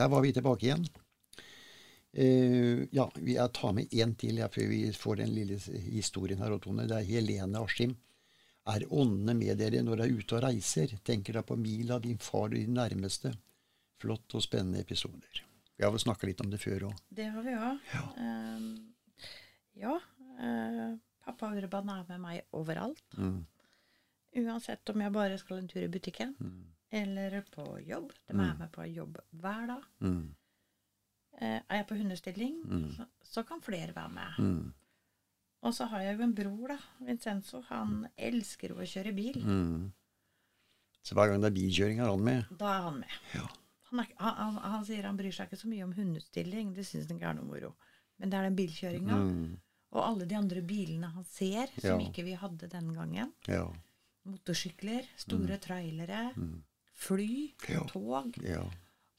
Der 0.01 0.11
var 0.13 0.25
vi 0.25 0.33
tilbake 0.37 0.69
igjen. 0.69 0.87
Uh, 2.11 2.87
ja, 2.91 3.07
jeg 3.23 3.53
tar 3.55 3.75
med 3.77 3.93
én 3.95 4.17
til 4.19 4.41
ja, 4.41 4.49
før 4.51 4.67
vi 4.73 4.81
får 4.97 5.21
den 5.21 5.35
lille 5.35 5.59
historien 5.93 6.41
her. 6.43 6.57
Tone. 6.59 6.89
Det 6.91 6.97
er 6.97 7.11
Helene 7.11 7.63
Askim. 7.63 7.95
Er 8.71 8.87
åndene 8.93 9.35
med 9.39 9.61
dere 9.61 9.83
når 9.85 10.03
dere 10.03 10.09
er 10.09 10.19
ute 10.19 10.37
og 10.39 10.43
reiser? 10.45 10.97
Tenker 11.07 11.39
da 11.39 11.45
på 11.47 11.57
Mila, 11.59 12.01
din 12.03 12.19
far 12.21 12.49
og 12.49 12.57
de 12.57 12.67
nærmeste? 12.69 13.33
Flott 14.01 14.35
og 14.37 14.43
spennende 14.45 14.83
episoder. 14.83 15.45
Vi 15.77 15.85
har 15.85 15.93
vel 15.93 16.03
snakka 16.03 16.29
litt 16.29 16.43
om 16.45 16.51
det 16.53 16.61
før 16.61 16.91
òg. 16.91 16.99
Det 17.09 17.29
har 17.33 17.47
vi 17.47 17.55
òg. 17.57 17.87
Ja. 17.95 18.03
Uh, 18.17 19.23
ja 19.81 19.95
uh, 20.41 20.99
pappa 21.25 21.55
Urban 21.57 21.95
er 21.95 22.05
med 22.09 22.21
meg 22.25 22.43
overalt. 22.57 23.01
Mm. 23.17 23.45
Uansett 24.41 24.93
om 24.93 25.03
jeg 25.03 25.15
bare 25.15 25.39
skal 25.41 25.61
en 25.61 25.71
tur 25.71 25.83
i 25.85 25.91
butikken 25.91 26.37
Mm. 26.41 26.69
Eller 26.93 27.41
på 27.55 27.65
jobb. 27.87 28.13
De 28.27 28.35
er 28.35 28.59
med 28.59 28.71
på 28.73 28.85
jobb 28.91 29.19
hver 29.41 29.67
dag. 29.71 29.85
Mm. 30.01 30.35
Uh, 31.41 31.61
er 31.71 31.77
jeg 31.81 31.87
på 31.89 31.97
hundestilling, 31.97 32.57
Mm. 32.67 32.91
så, 32.97 33.07
så 33.23 33.43
kan 33.47 33.61
flere 33.63 33.95
være 33.97 34.11
med. 34.13 34.39
Mm. 34.39 34.73
Og 35.63 35.75
så 35.77 35.87
har 35.93 36.01
jeg 36.03 36.17
jo 36.19 36.25
en 36.25 36.35
bror, 36.35 36.69
da. 36.69 36.79
Vincenzo. 37.07 37.61
Han 37.69 38.07
elsker 38.17 38.73
å 38.75 38.85
kjøre 38.89 39.13
bil. 39.15 39.39
Mm. 39.45 39.93
Så 41.05 41.15
hver 41.17 41.29
gang 41.31 41.41
det 41.43 41.51
er 41.51 41.57
bilkjøring, 41.57 42.01
er 42.01 42.11
han 42.11 42.25
med? 42.25 42.45
Da 42.61 42.71
er 42.79 42.83
han 42.89 42.99
med. 43.01 43.17
Ja. 43.35 43.47
Han, 43.91 44.01
er, 44.03 44.11
han, 44.19 44.35
han, 44.41 44.57
han 44.75 44.85
sier 44.89 45.07
han 45.09 45.17
bryr 45.19 45.33
seg 45.33 45.49
ikke 45.49 45.61
så 45.63 45.69
mye 45.69 45.85
om 45.85 45.93
hundestilling. 45.97 46.73
Det 46.77 46.85
syns 46.89 47.09
han 47.09 47.17
ikke 47.21 47.31
er 47.33 47.39
noe 47.41 47.49
moro. 47.49 47.75
Men 48.21 48.31
det 48.33 48.39
er 48.39 48.49
den 48.49 48.57
bilkjøringa. 48.59 49.17
Mm. 49.21 49.55
Og 49.91 50.03
alle 50.07 50.27
de 50.31 50.37
andre 50.39 50.61
bilene 50.63 51.09
han 51.15 51.25
ser, 51.25 51.73
som 51.81 52.01
Ja. 52.01 52.09
ikke 52.09 52.25
vi 52.25 52.35
hadde 52.39 52.69
den 52.71 52.93
gangen. 52.95 53.33
Ja. 53.49 53.65
Motorsykler, 54.29 55.07
store 55.17 55.57
trailere, 55.59 56.33
Mm. 56.37 56.63
Fly, 57.01 57.53
Ja. 57.69 57.85
tog. 57.89 58.37
ja. 58.45 58.65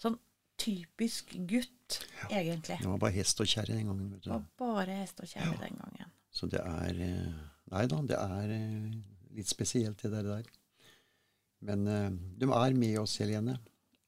Sånn 0.02 0.18
typisk 0.62 1.34
gutt, 1.50 2.02
egentlig. 2.30 2.78
Det 2.82 2.88
var 2.90 3.00
bare 3.02 3.16
hest 3.18 3.40
og 3.42 3.48
kjerre 3.50 3.74
den 3.74 3.88
gangen. 3.90 4.12
vet 4.14 4.24
Det 4.28 4.32
var 4.36 4.46
bare 4.62 5.00
hest 5.02 5.20
og 5.24 5.28
kjerre 5.32 5.54
Ja. 5.56 5.60
den 5.68 5.78
gangen. 5.82 6.12
Så 6.32 6.48
det 6.50 6.62
er 6.62 7.02
eh, 7.02 7.34
Nei 7.72 7.86
da, 7.88 8.02
det 8.04 8.18
er 8.20 8.50
eh, 8.52 8.92
litt 9.36 9.48
spesielt, 9.48 10.02
det 10.04 10.24
der. 10.26 10.44
Men 11.62 11.88
eh, 11.88 12.10
de 12.38 12.50
er 12.52 12.74
med 12.76 12.98
oss, 13.00 13.18
Helene. 13.22 13.58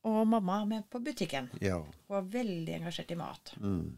Og 0.04 0.28
mamma 0.28 0.62
er 0.62 0.66
med 0.68 0.90
på 0.92 1.00
butikken. 1.00 1.50
Ja. 1.62 1.78
Hun 2.10 2.18
er 2.18 2.26
veldig 2.34 2.74
engasjert 2.82 3.12
i 3.12 3.16
mat. 3.16 3.54
Mm. 3.62 3.98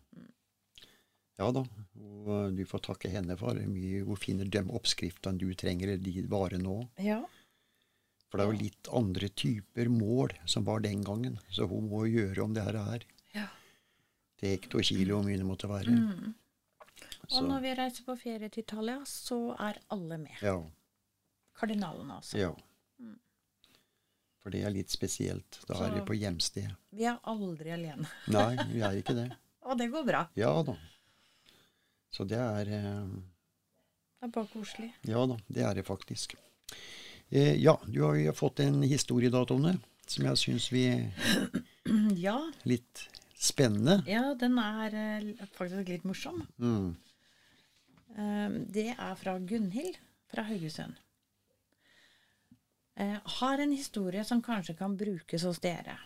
Ja 1.40 1.48
da. 1.52 1.64
Og 2.00 2.54
du 2.56 2.62
får 2.70 2.84
takke 2.86 3.10
henne 3.12 3.36
for 3.40 3.58
mye. 3.58 4.04
Hun 4.06 4.16
finner 4.22 4.46
de 4.46 4.62
oppskriftene 4.78 5.38
du 5.42 5.50
trenger, 5.58 5.96
de 5.98 6.22
varene 6.32 6.70
òg. 6.72 6.86
Ja. 7.04 7.24
For 8.36 8.42
det 8.42 8.46
er 8.46 8.52
jo 8.52 8.64
litt 8.66 8.88
andre 9.00 9.28
typer 9.32 9.88
mål 9.88 10.34
som 10.46 10.66
var 10.68 10.82
den 10.84 11.04
gangen. 11.08 11.38
Så 11.48 11.70
hun 11.72 11.86
må 11.88 12.02
gjøre 12.12 12.44
om 12.44 12.54
det 12.56 12.66
her 12.68 12.76
er. 12.82 13.06
ja. 13.34 13.46
Til 14.36 14.50
hekto 14.52 14.82
to 14.82 14.84
kilo, 14.84 15.22
hvor 15.22 15.24
mye 15.30 15.38
det 15.40 15.46
måtte 15.48 15.70
være. 15.72 15.94
Mm. 15.96 16.34
Og 17.24 17.32
Så, 17.32 17.42
når 17.48 17.62
vi 17.64 17.72
reiser 17.80 18.04
på 18.04 18.18
ferie 18.20 18.50
til 18.52 18.66
Italia, 18.66 18.98
så 19.08 19.56
er 19.56 19.80
alle 19.90 20.18
med. 20.18 20.36
ja. 20.42 20.58
Kardinalene 21.56 22.18
også. 22.20 22.36
Ja. 22.38 22.52
For 24.44 24.52
det 24.52 24.66
er 24.68 24.74
litt 24.76 24.92
spesielt. 24.92 25.62
Da 25.70 25.78
er 25.88 25.96
vi 25.96 26.02
på 26.06 26.18
hjemstedet. 26.20 26.76
Vi 26.92 27.08
er 27.08 27.16
aldri 27.24 27.72
alene. 27.72 28.06
Nei, 28.36 28.52
vi 28.74 28.84
er 28.84 29.00
ikke 29.00 29.16
det. 29.16 29.30
Og 29.64 29.80
det 29.80 29.88
går 29.94 30.04
bra. 30.06 30.26
Ja 30.36 30.52
da. 30.68 30.76
Så 32.12 32.28
det 32.28 32.38
er 32.44 32.74
eh, 32.76 33.08
Det 34.20 34.28
er 34.28 34.36
bare 34.36 34.52
koselig. 34.52 34.92
Ja 35.08 35.24
da, 35.32 35.40
det 35.48 35.64
er 35.64 35.80
det 35.80 35.86
faktisk. 35.88 36.36
Eh, 37.30 37.56
ja, 37.62 37.80
du 37.88 38.02
har 38.04 38.16
jo 38.16 38.34
fått 38.38 38.60
en 38.60 38.82
historie 38.86 39.30
da, 39.34 39.42
Tone, 39.46 39.78
som 40.08 40.26
jeg 40.30 40.38
syns 40.42 40.68
vi 40.74 40.86
Ja, 42.26 42.38
Litt 42.64 43.08
spennende. 43.36 44.00
ja 44.10 44.34
den 44.40 44.58
er 44.62 44.96
eh, 44.96 45.48
faktisk 45.58 45.90
litt 45.90 46.06
morsom. 46.08 46.44
Mm. 46.58 46.96
Eh, 48.16 48.60
det 48.78 48.88
er 48.96 49.16
fra 49.20 49.38
Gunhild 49.40 49.98
fra 50.32 50.46
Haugesund. 50.48 50.96
Eh, 52.96 53.18
har 53.40 53.60
en 53.60 53.72
historie 53.76 54.24
som 54.24 54.42
kanskje 54.42 54.78
kan 54.80 54.96
brukes 54.98 55.44
hos 55.44 55.60
dere. 55.60 55.98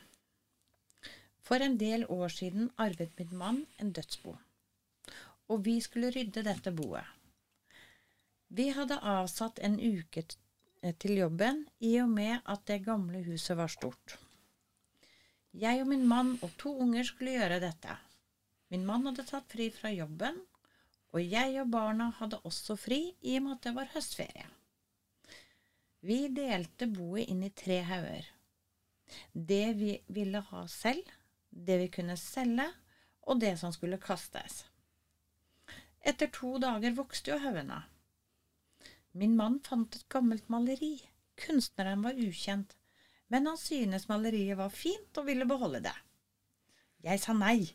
For 1.45 1.62
en 1.62 1.77
del 1.82 2.03
år 2.10 2.29
siden 2.34 2.69
arvet 2.77 3.13
min 3.19 3.38
mann 3.38 3.63
en 3.77 3.91
dødsbo, 3.93 4.36
og 5.49 5.63
vi 5.65 5.79
skulle 5.82 6.12
rydde 6.13 6.43
dette 6.45 6.71
boet. 6.73 7.05
Vi 8.49 8.69
hadde 8.73 8.97
avsatt 9.05 9.60
en 9.65 9.77
uke 9.79 10.23
til 11.01 11.17
jobben 11.19 11.65
i 11.83 11.97
og 12.01 12.09
med 12.11 12.39
at 12.47 12.65
det 12.69 12.83
gamle 12.85 13.23
huset 13.25 13.57
var 13.59 13.71
stort. 13.71 14.17
Jeg 15.53 15.81
og 15.81 15.89
min 15.89 16.05
mann 16.07 16.35
og 16.45 16.53
to 16.61 16.75
unger 16.83 17.03
skulle 17.03 17.35
gjøre 17.35 17.59
dette. 17.63 17.95
Min 18.69 18.85
mann 18.85 19.07
hadde 19.09 19.25
tatt 19.27 19.49
fri 19.49 19.69
fra 19.73 19.91
jobben, 19.91 20.37
og 21.09 21.23
jeg 21.25 21.57
og 21.63 21.71
barna 21.73 22.11
hadde 22.19 22.39
også 22.45 22.77
fri 22.77 23.01
i 23.25 23.37
og 23.39 23.47
med 23.47 23.57
at 23.57 23.63
det 23.65 23.75
var 23.75 23.93
høstferie. 23.95 24.47
Vi 26.05 26.19
delte 26.31 26.87
boet 26.87 27.27
inn 27.27 27.41
i 27.43 27.51
tre 27.51 27.81
hauger. 27.83 28.27
Det 29.33 29.65
vi 29.75 29.95
ville 30.07 30.39
ha 30.51 30.65
selv, 30.69 31.03
det 31.49 31.79
vi 31.81 31.89
kunne 31.91 32.15
selge, 32.17 32.69
og 33.27 33.41
det 33.41 33.57
som 33.59 33.73
skulle 33.73 33.99
kastes. 34.01 34.63
Etter 35.99 36.29
to 36.31 36.55
dager 36.61 36.95
vokste 36.95 37.33
jo 37.33 37.39
haugene. 37.41 37.81
Min 39.12 39.36
mann 39.36 39.60
fant 39.65 39.95
et 39.95 40.06
gammelt 40.10 40.50
maleri. 40.50 41.00
Kunstneren 41.39 42.04
var 42.04 42.19
ukjent, 42.19 42.76
men 43.28 43.48
han 43.48 43.58
synes 43.58 44.08
maleriet 44.10 44.58
var 44.60 44.69
fint 44.74 45.17
og 45.17 45.26
ville 45.30 45.48
beholde 45.50 45.82
det. 45.86 45.95
Jeg 47.06 47.22
sa 47.24 47.34
nei, 47.34 47.72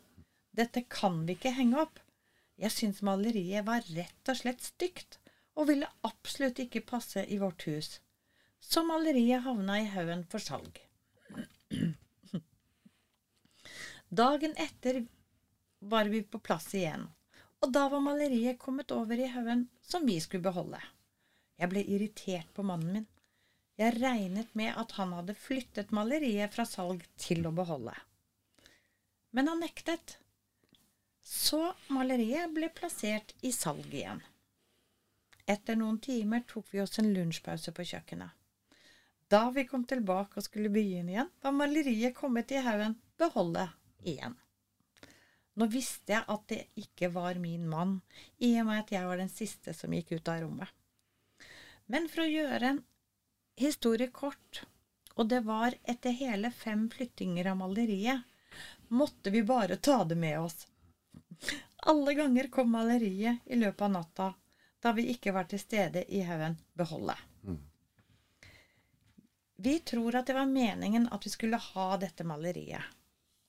dette 0.55 0.85
kan 0.91 1.23
vi 1.25 1.35
ikke 1.35 1.55
henge 1.57 1.81
opp. 1.81 1.99
Jeg 2.61 2.71
syns 2.71 3.01
maleriet 3.03 3.65
var 3.67 3.83
rett 3.97 4.31
og 4.31 4.37
slett 4.39 4.63
stygt, 4.63 5.19
og 5.55 5.69
ville 5.71 5.89
absolutt 6.07 6.59
ikke 6.63 6.85
passe 6.87 7.25
i 7.31 7.39
vårt 7.41 7.65
hus. 7.67 7.99
Så 8.59 8.83
maleriet 8.87 9.43
havna 9.45 9.79
i 9.81 9.89
haugen 9.91 10.23
for 10.31 10.43
salg. 10.43 10.79
Dagen 14.21 14.55
etter 14.61 15.05
var 15.79 16.11
vi 16.11 16.21
på 16.23 16.39
plass 16.39 16.73
igjen, 16.77 17.07
og 17.63 17.71
da 17.75 17.87
var 17.91 18.03
maleriet 18.03 18.59
kommet 18.61 18.91
over 18.95 19.19
i 19.19 19.31
haugen 19.31 19.67
som 19.81 20.05
vi 20.07 20.19
skulle 20.23 20.45
beholde. 20.45 20.79
Jeg 21.59 21.71
ble 21.71 21.83
irritert 21.87 22.51
på 22.55 22.65
mannen 22.67 22.99
min. 22.99 23.07
Jeg 23.79 23.97
regnet 23.97 24.53
med 24.55 24.75
at 24.79 24.93
han 24.95 25.11
hadde 25.15 25.35
flyttet 25.35 25.91
maleriet 25.95 26.53
fra 26.55 26.63
salg 26.67 27.03
til 27.19 27.43
å 27.47 27.51
beholde. 27.55 27.95
Men 29.35 29.51
han 29.51 29.59
nektet. 29.63 30.17
Så 31.25 31.59
maleriet 31.91 32.53
ble 32.55 32.69
plassert 32.71 33.33
i 33.43 33.51
salg 33.55 33.91
igjen. 33.91 34.21
Etter 35.45 35.77
noen 35.77 35.97
timer 36.01 36.45
tok 36.47 36.71
vi 36.71 36.81
oss 36.81 36.99
en 37.01 37.11
lunsjpause 37.13 37.73
på 37.75 37.85
kjøkkenet. 37.91 38.31
Da 39.27 39.49
vi 39.51 39.65
kom 39.67 39.83
tilbake 39.89 40.39
og 40.39 40.45
skulle 40.45 40.71
begynne 40.71 41.11
igjen, 41.11 41.31
var 41.41 41.53
maleriet 41.57 42.15
kommet 42.17 42.53
i 42.53 42.61
haugen 42.61 42.95
beholde 43.19 43.67
igjen. 44.05 44.37
Nå 45.55 45.67
visste 45.71 46.13
jeg 46.13 46.27
at 46.31 46.47
det 46.51 46.61
ikke 46.79 47.09
var 47.15 47.39
min 47.41 47.67
mann, 47.69 47.99
i 48.43 48.53
og 48.61 48.69
med 48.69 48.83
at 48.83 48.91
jeg 48.93 49.07
var 49.07 49.21
den 49.21 49.31
siste 49.31 49.73
som 49.73 49.93
gikk 49.95 50.17
ut 50.17 50.31
av 50.31 50.43
rommet. 50.43 50.71
Men 51.85 52.07
for 52.09 52.23
å 52.23 52.29
gjøre 52.29 52.69
en 52.69 52.79
historie 53.61 54.07
kort, 54.13 54.63
og 55.15 55.29
det 55.31 55.41
var 55.45 55.75
etter 55.83 56.15
hele 56.17 56.51
fem 56.51 56.87
flyttinger 56.89 57.51
av 57.51 57.59
maleriet, 57.61 58.23
måtte 58.87 59.29
vi 59.29 59.43
bare 59.43 59.77
ta 59.77 60.03
det 60.03 60.15
med 60.15 60.39
oss. 60.39 60.67
Alle 61.77 62.13
ganger 62.17 62.49
kom 62.49 62.71
maleriet 62.71 63.45
i 63.45 63.59
løpet 63.59 63.81
av 63.81 63.91
natta, 63.91 64.33
da 64.81 64.91
vi 64.97 65.07
ikke 65.13 65.33
var 65.35 65.47
til 65.49 65.61
stede 65.61 66.05
i 66.13 66.21
haugen 66.25 66.57
beholde. 66.73 67.15
Vi 69.55 69.79
tror 69.79 70.15
at 70.19 70.27
det 70.27 70.35
var 70.35 70.49
meningen 70.51 71.07
at 71.15 71.25
vi 71.25 71.31
skulle 71.31 71.57
ha 71.57 71.87
dette 71.97 72.25
maleriet. 72.27 72.83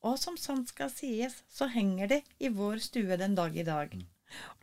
Og 0.06 0.18
som 0.22 0.36
sant 0.38 0.68
skal 0.70 0.92
sies, 0.92 1.40
så 1.48 1.66
henger 1.72 2.12
det 2.12 2.20
i 2.38 2.52
vår 2.52 2.78
stue 2.84 3.16
den 3.18 3.34
dag 3.34 3.56
i 3.56 3.64
dag. 3.66 3.96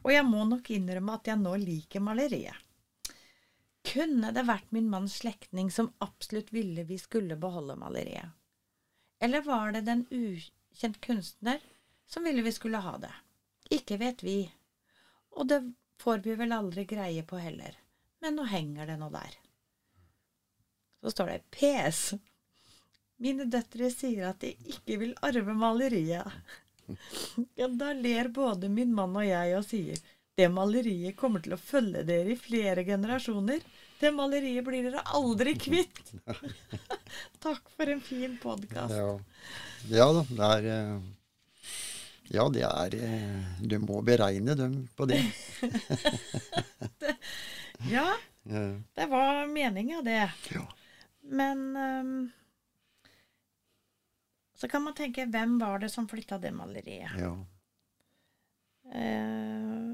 Og 0.04 0.14
jeg 0.14 0.24
må 0.28 0.46
nok 0.48 0.70
innrømme 0.72 1.18
at 1.18 1.28
jeg 1.28 1.42
nå 1.42 1.56
liker 1.60 2.04
maleriet. 2.06 2.56
Kunne 3.84 4.32
det 4.32 4.46
vært 4.48 4.72
min 4.72 4.88
manns 4.89 5.17
slektning 5.19 5.72
som 5.72 5.91
absolutt 6.04 6.54
ville 6.56 6.86
vi 6.88 6.98
skulle 7.00 7.36
beholde 7.39 7.76
maleriet? 7.76 8.32
Eller 9.19 9.43
var 9.43 9.72
det 9.72 9.86
den 9.88 10.06
ukjent 10.12 11.02
kunstner 11.04 11.60
som 12.08 12.24
ville 12.24 12.41
vi 12.41 12.52
skulle 12.52 12.82
ha 12.84 12.98
det? 12.98 13.13
Ikke 13.69 13.98
vet 14.00 14.24
vi. 14.24 14.38
Og 15.36 15.48
det 15.48 15.62
får 16.00 16.24
vi 16.24 16.36
vel 16.39 16.52
aldri 16.52 16.86
greie 16.88 17.24
på 17.28 17.39
heller. 17.39 17.76
Men 18.24 18.39
nå 18.39 18.48
henger 18.48 18.88
det 18.88 18.98
nå 19.00 19.10
der. 19.12 19.38
Så 21.04 21.12
står 21.12 21.32
det 21.34 21.39
PS. 21.52 22.13
Mine 23.24 23.48
døtre 23.52 23.89
sier 23.91 24.30
at 24.30 24.43
de 24.43 24.54
ikke 24.72 25.00
vil 25.02 25.17
arve 25.22 25.56
maleriet. 25.56 26.28
Ja, 27.56 27.69
da 27.72 27.93
ler 27.96 28.28
både 28.36 28.67
min 28.67 28.89
mann 28.91 29.13
og 29.15 29.24
jeg 29.24 29.54
og 29.56 29.63
sier 29.63 30.00
det 30.36 30.48
maleriet 30.50 31.15
kommer 31.19 31.43
til 31.46 31.54
å 31.54 31.60
følge 31.62 32.02
dere 32.08 32.34
i 32.34 32.38
flere 32.39 32.84
generasjoner. 32.88 33.62
Det 34.00 34.10
maleriet 34.15 34.65
blir 34.65 34.88
dere 34.88 35.04
aldri 35.15 35.54
kvitt. 35.62 36.00
Takk 37.43 37.69
for 37.76 37.91
en 37.93 38.02
fin 38.04 38.38
podkast. 38.41 38.96
Ja. 38.98 39.12
ja 39.93 40.08
da, 40.17 40.24
det 40.30 40.50
er 40.50 40.69
eh, 40.74 41.12
Ja, 42.34 42.48
det 42.50 42.63
er 42.65 42.96
eh, 42.98 43.52
Du 43.62 43.78
må 43.84 44.02
beregne 44.02 44.56
dem 44.60 44.80
på 44.98 45.06
det. 45.12 45.22
Ja, 47.91 48.13
Ja. 48.48 48.62
det 48.96 49.06
var 49.12 49.48
meninga, 49.48 50.02
det. 50.06 50.32
ja. 50.54 50.62
Men 51.22 51.63
um, 51.76 52.32
så 54.56 54.67
kan 54.72 54.84
man 54.86 54.96
tenke 54.96 55.26
hvem 55.28 55.58
var 55.60 55.80
det 55.84 55.89
som 55.91 56.08
flytta 56.08 56.38
det 56.39 56.52
maleriet? 56.56 57.12
ja. 57.19 57.34
Eh, 58.93 59.93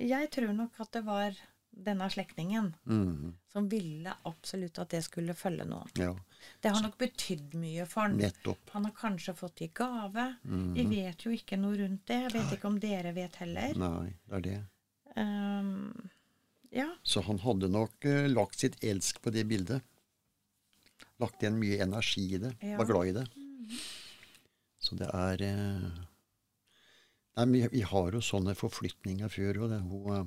jeg 0.00 0.30
tror 0.34 0.54
nok 0.56 0.80
at 0.82 0.92
det 0.96 1.04
var 1.06 1.36
denne 1.74 2.06
slektningen 2.10 2.70
mm. 2.86 3.34
som 3.52 3.68
ville 3.68 4.12
absolutt 4.22 4.78
at 4.78 4.92
det 4.94 5.02
skulle 5.06 5.34
følge 5.34 5.66
noen. 5.66 5.90
ja. 5.98 6.14
Det 6.60 6.68
har 6.74 6.82
nok 6.84 6.98
betydd 7.00 7.54
mye 7.56 7.86
for 7.88 8.04
han. 8.04 8.18
Nettopp. 8.20 8.68
Han 8.74 8.84
har 8.84 8.92
kanskje 8.98 9.32
fått 9.38 9.62
i 9.64 9.70
gave. 9.72 10.26
Mm. 10.44 10.74
Vi 10.76 10.84
vet 10.90 11.24
jo 11.24 11.32
ikke 11.32 11.56
noe 11.56 11.78
rundt 11.78 12.04
det. 12.10 12.18
Jeg 12.26 12.34
vet 12.34 12.52
ikke 12.58 12.68
om 12.68 12.76
dere 12.82 13.14
vet 13.16 13.38
heller. 13.40 13.72
Nei, 13.80 14.10
det 14.28 14.36
er 14.36 14.44
det. 14.44 14.58
Um, 15.16 16.10
ja. 16.74 16.90
Så 17.02 17.24
han 17.24 17.40
hadde 17.40 17.70
nok 17.72 18.04
uh, 18.04 18.26
lagt 18.28 18.60
sitt 18.60 18.76
elsk 18.84 19.22
på 19.24 19.32
det 19.32 19.46
bildet. 19.48 19.80
Lagt 21.22 21.40
igjen 21.40 21.56
mye 21.60 21.80
energi 21.84 22.26
i 22.34 22.42
det. 22.42 22.52
Ja. 22.60 22.76
Var 22.82 22.90
glad 22.92 23.12
i 23.12 23.16
det. 23.16 23.26
Så 24.84 24.98
det 25.00 25.08
er 25.16 25.42
eh, 25.46 25.84
Nei, 27.36 27.46
vi, 27.50 27.60
vi 27.72 27.80
har 27.82 28.12
jo 28.14 28.20
sånne 28.22 28.54
forflytninger 28.54 29.28
før. 29.32 29.62
Og 29.64 29.70
det, 29.72 29.80
hun, 29.82 30.10
eh, 30.14 30.24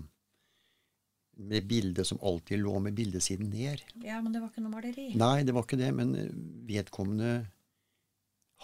med 1.51 1.67
bildet 1.69 2.07
som 2.09 2.19
alltid 2.25 2.59
lå 2.63 2.79
med 2.83 2.95
bildesiden 2.97 3.49
ned. 3.53 3.83
ja, 4.03 4.21
men 4.21 4.33
det 4.33 4.41
var 4.41 4.49
ikke 4.49 4.63
noe 4.65 4.73
maleri. 4.73 5.11
Nei, 5.15 5.43
det 5.47 5.53
var 5.55 5.63
ikke 5.67 5.77
det, 5.79 5.91
men 5.95 6.15
eh, 6.17 6.31
vedkommende 6.67 7.31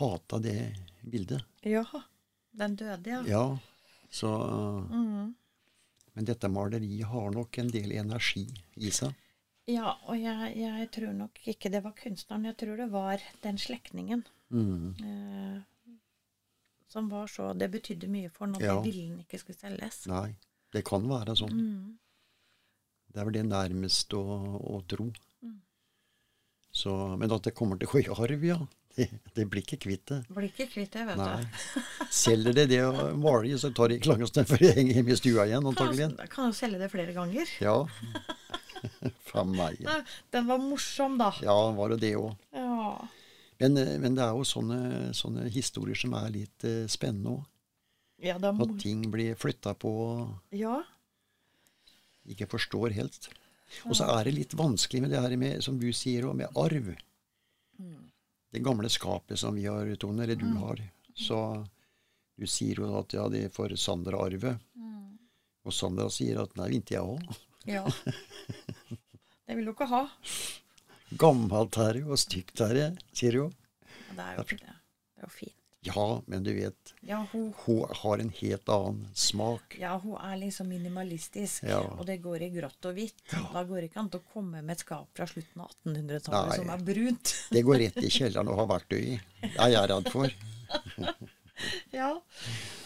hata 0.02 0.40
det 0.42 0.58
bildet. 1.06 1.44
Jaha. 1.64 2.02
Den 2.54 2.76
døde, 2.78 3.10
ja. 3.10 3.22
Ja, 3.28 3.46
så 4.14 4.30
Mhm. 4.90 5.36
Men 6.16 6.26
dette 6.26 6.46
maleriet 6.48 7.08
har 7.10 7.32
nok 7.34 7.58
en 7.58 7.70
del 7.74 7.92
energi 7.98 8.44
i 8.78 8.92
seg. 8.94 9.16
Ja, 9.66 9.96
og 10.06 10.20
jeg, 10.20 10.52
jeg 10.60 10.92
tror 10.92 11.14
nok 11.18 11.40
ikke 11.48 11.72
det 11.72 11.82
var 11.84 11.96
kunstneren. 11.98 12.46
Jeg 12.46 12.58
tror 12.58 12.78
det 12.78 12.92
var 12.92 13.18
den 13.42 13.58
slektningen. 13.58 14.22
Mm. 14.52 14.94
Eh, 15.02 15.62
som 16.94 17.10
var 17.10 17.28
så 17.32 17.50
Det 17.58 17.72
betydde 17.74 18.08
mye 18.14 18.30
for 18.30 18.46
ham 18.46 18.56
at 18.60 18.62
Ja. 18.68 18.78
de 18.86 18.94
ikke 19.24 19.40
skulle 19.42 19.58
selges. 19.60 20.04
Nei, 20.12 20.36
det 20.74 20.86
kan 20.86 21.06
være 21.10 21.36
sånn. 21.40 21.54
Mm. 21.58 21.98
Det 23.14 23.22
er 23.22 23.28
vel 23.30 23.36
det 23.42 23.46
nærmeste 23.50 24.18
å, 24.18 24.38
å 24.78 24.80
tro. 24.90 25.10
Mm. 25.44 25.60
Så, 26.74 26.94
men 27.22 27.30
at 27.36 27.44
det 27.46 27.54
kommer 27.58 27.78
til 27.78 27.86
å 27.90 27.92
gå 27.94 28.02
i 28.02 28.08
arv, 28.14 28.46
ja. 28.48 28.58
Det, 28.94 29.08
det 29.34 29.44
blir 29.50 29.62
ikke 29.66 29.78
kvitt 29.82 30.04
det. 30.10 30.20
Blir 30.30 30.48
ikke 30.52 30.68
kvitt 30.70 30.94
det, 30.94 31.04
vet 31.08 31.18
Nei. 31.18 31.42
du. 31.42 31.82
Selger 32.14 32.54
det 32.58 32.68
det 32.70 32.82
å 32.86 33.08
male 33.18 33.56
så 33.58 33.72
tar 33.74 33.90
det 33.90 33.98
ikke 34.00 34.12
lang 34.14 34.26
stund 34.30 34.50
før 34.52 34.62
det 34.62 34.74
henger 34.78 35.00
hjemme 35.00 35.14
i 35.16 35.18
stua 35.18 35.46
igjen, 35.50 35.66
Kan, 35.66 35.72
antagelig. 35.74 36.10
jo- 36.12 36.28
kan 36.36 36.50
jo 36.52 36.58
selge 36.58 36.82
det 36.84 36.90
flere 36.94 37.14
ganger. 37.16 37.54
Ja. 37.62 37.76
Faen 39.32 39.54
meg. 39.58 39.80
Ja, 39.82 39.96
Den 40.34 40.46
var 40.50 40.62
morsom, 40.62 41.18
da. 41.18 41.32
Ja, 41.42 41.56
var 41.78 41.94
det 41.94 42.00
det 42.04 42.14
òg. 42.20 42.34
Ja. 42.54 43.08
Men, 43.64 43.78
eh, 43.80 43.96
men 44.00 44.18
det 44.18 44.26
er 44.26 44.36
jo 44.36 44.44
sånne, 44.48 44.80
sånne 45.16 45.48
historier 45.54 45.96
som 45.96 46.16
er 46.20 46.32
litt 46.34 46.66
uh, 46.68 46.84
spennende 46.92 47.38
òg. 47.38 47.46
Ja, 48.24 48.36
er 48.38 48.60
At 48.64 48.76
ting 48.80 49.06
blir 49.12 49.36
flytta 49.36 49.74
på 49.76 49.90
og 49.92 50.56
ja. 50.56 50.78
ikke 52.30 52.48
forstår 52.52 52.96
helt. 52.96 53.28
Og 53.90 53.98
så 53.98 54.08
er 54.14 54.28
det 54.28 54.36
litt 54.38 54.54
vanskelig 54.56 55.02
med 55.04 55.12
det 55.12 55.24
her 55.24 55.36
med, 55.40 55.64
som 55.66 55.80
du 55.82 55.90
sier, 55.96 56.30
med 56.32 56.52
arv. 56.60 56.94
Det 58.54 58.62
gamle 58.64 58.88
skapet 58.94 59.40
som 59.42 59.58
vi 59.58 59.66
har, 59.66 59.90
Tone, 60.00 60.24
eller 60.24 60.40
du 60.40 60.46
har. 60.62 60.80
Så 61.18 61.40
du 62.40 62.46
sier 62.48 62.80
jo 62.80 62.94
at 63.00 63.16
ja, 63.18 63.26
det 63.34 63.50
får 63.56 63.76
Sandra 63.82 64.22
arve. 64.24 64.56
Og 65.66 65.76
Sandra 65.76 66.08
sier 66.14 66.44
at 66.44 66.56
nei, 66.60 66.70
ikke 66.80 67.00
jeg 67.00 67.16
òg. 67.16 67.42
ja. 67.76 67.88
Det 69.44 69.58
vil 69.58 69.68
du 69.68 69.74
ikke 69.74 69.90
ha. 69.92 70.06
Gammelt 71.20 71.76
her 71.80 72.00
og 72.08 72.18
stygt 72.22 72.60
her, 72.64 72.96
sier 73.16 73.42
hun. 73.42 73.52
Det 74.14 74.24
er 74.24 74.38
jo 74.40 74.46
ikke 74.48 74.62
det. 74.62 74.74
Det 75.14 75.22
er 75.24 75.28
jo 75.28 75.34
fint. 75.34 75.60
Ja, 75.84 76.04
men 76.32 76.46
du 76.46 76.54
vet, 76.56 76.94
Ja, 77.04 77.18
hun, 77.34 77.50
hun 77.66 77.90
har 78.00 78.22
en 78.24 78.30
helt 78.38 78.70
annen 78.72 79.02
smak. 79.20 79.76
ja, 79.82 79.98
hun 80.00 80.14
er 80.16 80.38
liksom 80.40 80.70
minimalistisk, 80.72 81.66
Ja. 81.68 81.82
og 81.98 82.06
det 82.08 82.22
går 82.24 82.46
i 82.46 82.50
grått 82.54 82.88
og 82.88 82.94
hvitt. 82.96 83.20
Da 83.52 83.64
går 83.68 83.82
det 83.82 83.90
ikke 83.90 84.00
an 84.00 84.08
å 84.16 84.22
komme 84.32 84.62
med 84.64 84.78
et 84.78 84.80
skap 84.86 85.10
fra 85.14 85.28
slutten 85.28 85.60
av 85.66 85.74
1800-tallet 85.84 86.56
som 86.62 86.70
er 86.72 86.86
brunt. 86.88 87.34
Det 87.52 87.66
går 87.68 87.82
rett 87.84 88.00
i 88.00 88.10
kjelleren 88.16 88.48
og 88.54 88.62
har 88.62 88.70
verktøy 88.78 89.02
i. 89.02 89.20
Det 89.44 89.52
er 89.60 89.74
jeg 89.76 89.92
redd 89.92 90.08
for. 90.14 90.32
ja. 91.92 92.22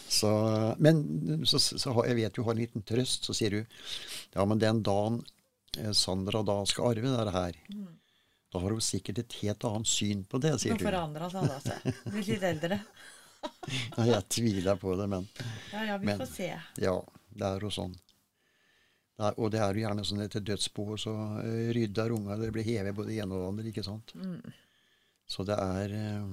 Så, 0.08 0.30
men 0.78 1.46
så, 1.46 1.58
så 1.62 1.92
har, 1.92 2.06
jeg 2.10 2.16
vet 2.18 2.34
du 2.34 2.42
har 2.42 2.56
en 2.56 2.62
liten 2.64 2.82
trøst. 2.82 3.28
Så 3.28 3.36
sier 3.36 3.50
du 3.54 3.60
ja, 3.62 4.44
men 4.44 4.58
den 4.58 4.82
dagen 4.82 5.20
eh, 5.78 5.92
Sandra 5.94 6.42
da 6.42 6.58
skal 6.66 6.96
arve 6.96 7.14
det 7.14 7.34
her, 7.38 7.62
da 8.52 8.58
har 8.62 8.70
hun 8.72 8.80
sikkert 8.80 9.18
et 9.22 9.32
helt 9.42 9.64
annet 9.68 9.86
syn 9.90 10.24
på 10.24 10.40
det, 10.40 10.54
sier 10.62 10.72
Nå 10.72 10.78
du. 10.80 10.84
forandra 10.88 11.28
seg 11.30 11.48
da 11.50 11.58
seg. 11.60 11.88
Blir 12.08 12.28
litt 12.30 12.46
eldre. 12.48 12.78
Nei, 13.98 14.06
jeg 14.08 14.24
tviler 14.34 14.78
på 14.80 14.94
det, 14.98 15.06
men 15.12 15.26
Ja, 15.72 15.82
ja, 15.92 15.96
vi 16.00 16.06
Men- 16.08 16.18
får 16.22 16.30
se. 16.32 16.48
ja, 16.82 16.94
det 17.38 17.46
er 17.52 17.60
jo 17.66 17.70
sånn. 17.70 17.92
Det 19.18 19.26
er, 19.26 19.34
og 19.42 19.50
det 19.50 19.58
er 19.60 19.74
jo 19.74 19.82
gjerne 19.82 20.04
sånn 20.06 20.22
etter 20.24 20.40
dødsboet, 20.46 21.00
så 21.02 21.12
uh, 21.12 21.72
rydder 21.74 22.12
unga, 22.14 22.36
det 22.38 22.52
blir 22.54 22.64
hevet 22.66 22.94
både 22.94 23.08
det 23.10 23.18
ene 23.22 23.34
og 23.34 23.42
det 23.42 23.48
andre, 23.52 23.70
ikke 23.72 23.84
sant. 23.84 24.12
Så 25.28 25.44
det 25.44 25.56
er 25.58 25.94
eh, 25.98 26.28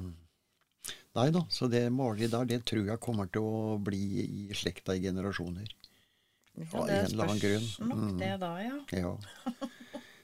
Nei 1.15 1.29
da, 1.31 1.41
så 1.49 1.67
det 1.71 1.81
maleriet 1.95 2.31
der, 2.31 2.45
det 2.45 2.59
tror 2.67 2.85
jeg 2.89 2.99
kommer 3.01 3.27
til 3.31 3.41
å 3.47 3.77
bli 3.81 4.01
i 4.23 4.53
slekta 4.55 4.93
i 4.95 5.01
generasjoner. 5.03 5.67
Ja, 6.55 6.83
det 6.87 6.99
spørs 7.11 7.79
nok 7.83 7.95
Mm. 7.99 8.17
det 8.19 8.31
da, 8.39 8.51
ja. 8.63 8.77
Ja. 8.95 9.15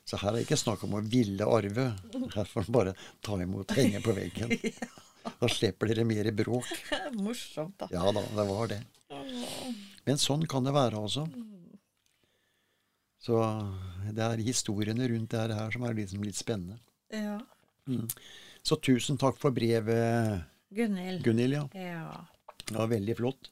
Så 0.08 0.18
her 0.20 0.32
er 0.32 0.40
det 0.40 0.48
ikke 0.48 0.60
snakk 0.60 0.84
om 0.88 0.96
å 0.98 1.04
ville 1.06 1.46
arve. 1.48 1.88
Her 2.34 2.50
får 2.50 2.66
man 2.66 2.76
bare 2.78 2.94
ta 3.24 3.38
imot, 3.42 3.74
henge 3.78 4.04
på 4.04 4.18
veggen. 4.18 4.58
Da 5.22 5.46
slipper 5.46 5.86
dere 5.86 6.02
mer 6.02 6.26
bråk. 6.34 6.66
Morsomt, 7.22 7.76
da. 7.78 7.86
Ja 7.94 8.08
da, 8.10 8.24
det 8.26 8.46
var 8.48 8.72
det. 8.72 8.80
Men 10.08 10.18
sånn 10.18 10.48
kan 10.50 10.66
det 10.66 10.74
være, 10.74 10.98
altså. 10.98 11.28
Så 13.22 13.38
det 14.18 14.24
er 14.26 14.42
historiene 14.42 15.06
rundt 15.12 15.36
det 15.36 15.60
her 15.60 15.76
som 15.76 15.86
er 15.86 15.94
liksom 16.00 16.26
litt 16.26 16.40
spennende. 16.40 16.80
Ja. 17.14 17.38
Så 18.66 18.80
tusen 18.82 19.22
takk 19.22 19.38
for 19.38 19.54
brevet, 19.54 20.42
Gunhild. 20.74 21.22
Gunhild. 21.24 21.54
Ja. 21.54 21.68
Ja. 21.76 22.26
Det 22.66 22.78
var 22.78 22.88
veldig 22.88 23.16
flott. 23.18 23.50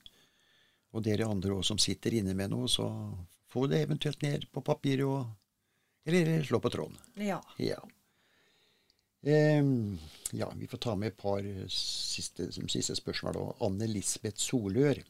Og 0.95 1.03
dere 1.05 1.27
andre 1.29 1.57
også 1.57 1.75
som 1.75 1.81
sitter 1.81 2.15
inne 2.17 2.33
med 2.37 2.53
noe, 2.53 2.69
så 2.71 2.87
få 3.51 3.67
det 3.69 3.83
eventuelt 3.83 4.21
ned 4.23 4.47
på 4.53 4.63
papiret 4.65 5.05
og 5.05 5.27
Eller 6.09 6.43
slå 6.43 6.59
på 6.63 6.73
tråden. 6.73 6.97
ja. 7.15 7.39
Ja. 7.57 7.79
Um, 9.21 9.99
ja, 10.31 10.47
vi 10.55 10.67
får 10.67 10.77
ta 10.77 10.93
med 10.95 11.07
et 11.11 11.17
par 11.19 11.43
siste, 11.67 12.45
siste 12.71 12.95
spørsmål. 12.95 13.33
da. 13.35 13.47
Anne 13.67 13.87
Lisbeth 13.91 14.39
Solør. 14.39 15.01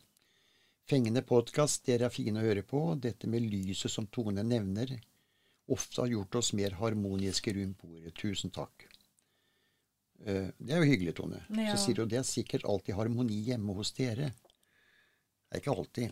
Fengende 0.89 1.21
podkast, 1.21 1.83
dere 1.85 2.07
er 2.07 2.13
fine 2.13 2.41
å 2.41 2.45
høre 2.47 2.63
på. 2.65 2.81
Dette 2.97 3.29
med 3.29 3.45
lyset 3.45 3.93
som 3.93 4.07
Tone 4.09 4.41
nevner, 4.41 4.95
ofte 5.69 6.01
har 6.01 6.09
gjort 6.09 6.39
oss 6.41 6.49
mer 6.57 6.73
harmoniske 6.79 7.53
rundt 7.53 7.83
bordet. 7.83 8.15
Tusen 8.17 8.49
takk. 8.49 8.87
Eh, 10.25 10.49
det 10.57 10.73
er 10.73 10.81
jo 10.81 10.89
hyggelig, 10.89 11.13
Tone. 11.19 11.43
Ja. 11.53 11.75
Så 11.75 11.85
sier 11.85 12.01
du 12.01 12.09
det 12.09 12.17
er 12.23 12.25
sikkert 12.25 12.65
alltid 12.65 12.97
harmoni 12.97 13.37
hjemme 13.51 13.77
hos 13.77 13.93
dere. 13.93 14.31
Det 15.49 15.59
er 15.59 15.61
ikke 15.61 15.77
alltid. 15.77 16.09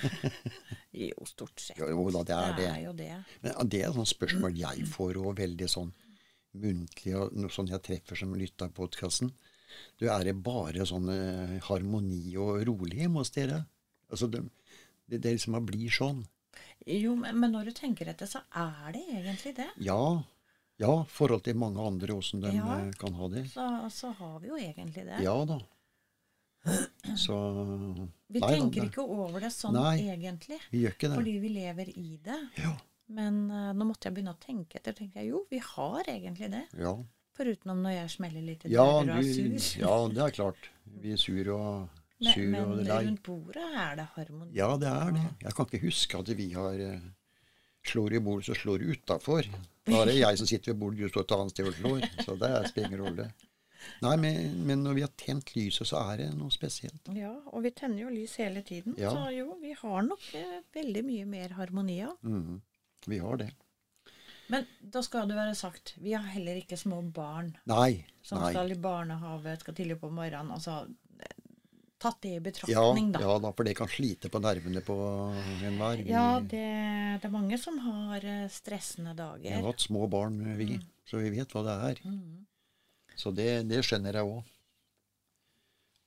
Jo, 1.00 1.24
stort 1.28 1.60
sett. 1.62 1.78
Jo 1.80 2.06
da, 2.12 2.22
det 2.28 2.36
er 2.36 2.56
det. 2.58 2.68
er 2.74 2.82
jo 2.84 2.92
det. 2.98 3.10
Men 3.44 3.68
det 3.72 3.80
er 3.86 3.92
sånne 3.94 4.10
spørsmål 4.10 4.58
jeg 4.60 4.86
får, 4.90 5.16
og 5.22 5.38
veldig 5.40 5.68
sånn 5.72 5.92
muntlig, 6.60 7.14
og 7.16 7.32
noe 7.38 7.52
sånn 7.54 7.70
jeg 7.70 7.82
treffer 7.86 8.18
som 8.18 8.34
lytter 8.36 8.68
av 8.68 8.74
podkasten. 8.76 9.30
Du, 10.00 10.08
er 10.10 10.24
det 10.26 10.34
bare 10.44 10.84
sånn 10.88 11.06
eh, 11.14 11.56
harmoni 11.68 12.24
og 12.42 12.58
rolig 12.66 12.98
hjemme 13.04 13.22
hos 13.22 13.30
dere? 13.36 13.62
Altså, 14.10 14.26
det, 14.32 14.42
det, 15.06 15.20
det 15.22 15.36
liksom 15.36 15.56
blir 15.68 15.92
sånn. 15.94 16.24
Jo, 16.88 17.14
men, 17.16 17.38
men 17.38 17.52
når 17.54 17.70
du 17.70 17.72
tenker 17.78 18.10
etter, 18.10 18.26
så 18.26 18.42
er 18.56 18.90
det 18.96 19.04
egentlig 19.14 19.54
det. 19.60 19.68
Ja. 19.86 20.00
Ja, 20.80 20.94
forhold 21.12 21.44
til 21.44 21.58
mange 21.60 21.80
andre, 21.84 22.14
åssen 22.16 22.40
de 22.42 22.54
Ja. 22.56 22.78
eh, 22.80 22.90
kan 22.98 23.14
ha 23.14 23.28
det. 23.32 23.44
Så, 23.52 23.66
så 23.94 24.10
har 24.18 24.38
vi 24.42 24.48
jo 24.50 24.58
egentlig 24.58 25.04
det. 25.06 25.20
Ja 25.22 25.36
da. 25.48 25.60
Så 27.16 27.36
Vi 28.30 28.40
Nei 28.42 28.50
tenker 28.52 28.84
ikke 28.86 29.02
over 29.02 29.40
det 29.42 29.50
sånn 29.54 29.74
Nei. 29.74 29.96
egentlig. 30.12 30.58
Vi 30.70 30.82
gjør 30.84 30.94
ikke 30.96 31.08
det. 31.10 31.16
Fordi 31.20 31.36
vi 31.42 31.52
lever 31.54 31.88
i 31.96 32.18
det. 32.24 32.40
Ja. 32.60 32.74
Men 33.10 33.38
uh, 33.50 33.70
nå 33.74 33.86
måtte 33.88 34.06
jeg 34.06 34.14
begynne 34.18 34.36
å 34.36 34.42
tenke 34.42 34.78
etter. 34.78 34.94
tenkte 34.94 35.18
jeg, 35.22 35.32
Jo, 35.32 35.40
vi 35.50 35.58
har 35.64 36.10
egentlig 36.12 36.50
det. 36.52 36.66
Ja. 36.78 36.92
Foruten 37.36 37.72
om 37.72 37.80
når 37.82 37.96
jeg 37.96 38.12
smeller 38.12 38.44
litt 38.44 38.66
i 38.68 38.74
Ja, 38.74 38.84
dører 39.00 39.16
og 39.16 39.24
er 39.24 39.56
sur. 39.64 39.80
ja, 39.80 39.94
det 40.12 40.22
er 40.26 40.36
klart. 40.36 40.68
Vi 41.00 41.14
er 41.16 41.20
sur 41.22 41.50
og, 41.56 42.04
Men, 42.20 42.32
sur 42.34 42.46
men 42.52 42.60
og 42.62 42.84
lei. 42.84 43.00
rundt 43.08 43.22
bordet 43.26 43.66
er 43.86 43.96
det 43.98 44.06
harmoni. 44.14 44.52
Ja, 44.54 44.70
det 44.76 44.92
er 44.92 45.16
det. 45.16 45.24
Jeg 45.46 45.56
kan 45.56 45.66
ikke 45.70 45.82
huske 45.86 46.20
at 46.20 46.32
vi 46.36 46.50
har 46.52 46.84
uh, 46.86 47.08
Slår 47.90 48.12
i 48.12 48.18
bordet, 48.20 48.44
så 48.44 48.54
slår 48.60 48.82
du 48.82 48.90
utafor. 48.92 49.46
Da 49.88 50.02
er 50.02 50.10
det 50.10 50.18
jeg 50.18 50.36
som 50.36 50.46
sitter 50.46 50.74
ved 50.74 50.80
bordet, 50.82 50.98
du 51.00 51.08
står 51.08 51.24
et 51.24 51.32
annet 51.32 51.54
sted 51.54 51.68
og 51.70 51.78
slår. 51.78 52.02
Så 52.26 52.34
det 52.36 52.50
spiller 52.68 52.90
ingen 52.90 53.00
rolle. 53.06 53.24
Nei, 54.04 54.14
men, 54.20 54.52
men, 54.66 54.84
når 54.84 54.98
vi 54.98 55.04
har 55.04 55.12
tent 55.20 55.54
lyset, 55.56 55.88
så 55.88 56.02
er 56.10 56.22
det 56.22 56.28
noe 56.36 56.52
spesielt. 56.54 57.10
Ja, 57.16 57.32
og 57.52 57.64
vi 57.66 57.72
tenner 57.76 58.04
jo 58.04 58.12
lys 58.12 58.36
hele 58.40 58.62
tiden. 58.66 58.96
Ja. 59.00 59.12
Så 59.14 59.32
jo, 59.34 59.54
vi 59.62 59.74
har 59.78 60.06
nok 60.06 60.28
eh, 60.36 60.60
veldig 60.76 61.04
mye 61.06 61.26
mer 61.28 61.56
harmoni 61.58 62.00
av. 62.06 62.16
Mm, 62.24 62.60
vi 63.06 63.20
har 63.24 63.42
det. 63.42 63.50
Men 64.50 64.66
da 64.82 65.02
skal 65.06 65.28
det 65.30 65.36
være 65.38 65.54
sagt, 65.54 65.94
vi 66.02 66.16
har 66.16 66.26
heller 66.26 66.58
ikke 66.58 66.78
små 66.78 66.98
barn 67.14 67.52
nei, 67.70 68.02
som 68.26 68.40
nei. 68.42 68.50
skal 68.50 68.72
i 68.74 68.80
barnehage, 68.82 69.54
skal 69.62 69.76
tidlig 69.78 70.00
på 70.00 70.10
morgenen. 70.10 70.50
altså 70.56 70.82
tatt 72.00 72.22
det 72.24 72.34
i 72.38 72.40
betraktning, 72.40 73.10
ja, 73.12 73.18
da. 73.18 73.24
Ja 73.26 73.38
da, 73.44 73.52
for 73.56 73.68
det 73.68 73.74
kan 73.78 73.90
slite 73.92 74.30
på 74.32 74.40
nervene 74.42 74.82
på 74.84 74.96
enhver. 75.68 76.00
Ja, 76.08 76.40
det, 76.40 76.62
det, 77.20 77.28
er 77.28 77.34
mange 77.34 77.58
som 77.60 77.76
har 77.84 78.24
eh, 78.24 78.46
stressende 78.52 79.12
dager. 79.18 79.44
Vi 79.44 79.52
har 79.52 79.66
hatt 79.68 79.84
små 79.84 80.06
barn, 80.10 80.38
vi, 80.56 80.78
mm. 80.78 80.86
så 81.10 81.20
vi 81.20 81.32
vet 81.34 81.52
hva 81.52 81.64
det 81.66 81.76
er. 81.90 82.00
Mm. 82.08 82.46
Så 83.20 83.32
det, 83.36 83.50
det 83.68 83.82
skjønner 83.84 84.16
jeg 84.16 84.28
òg. 84.32 84.56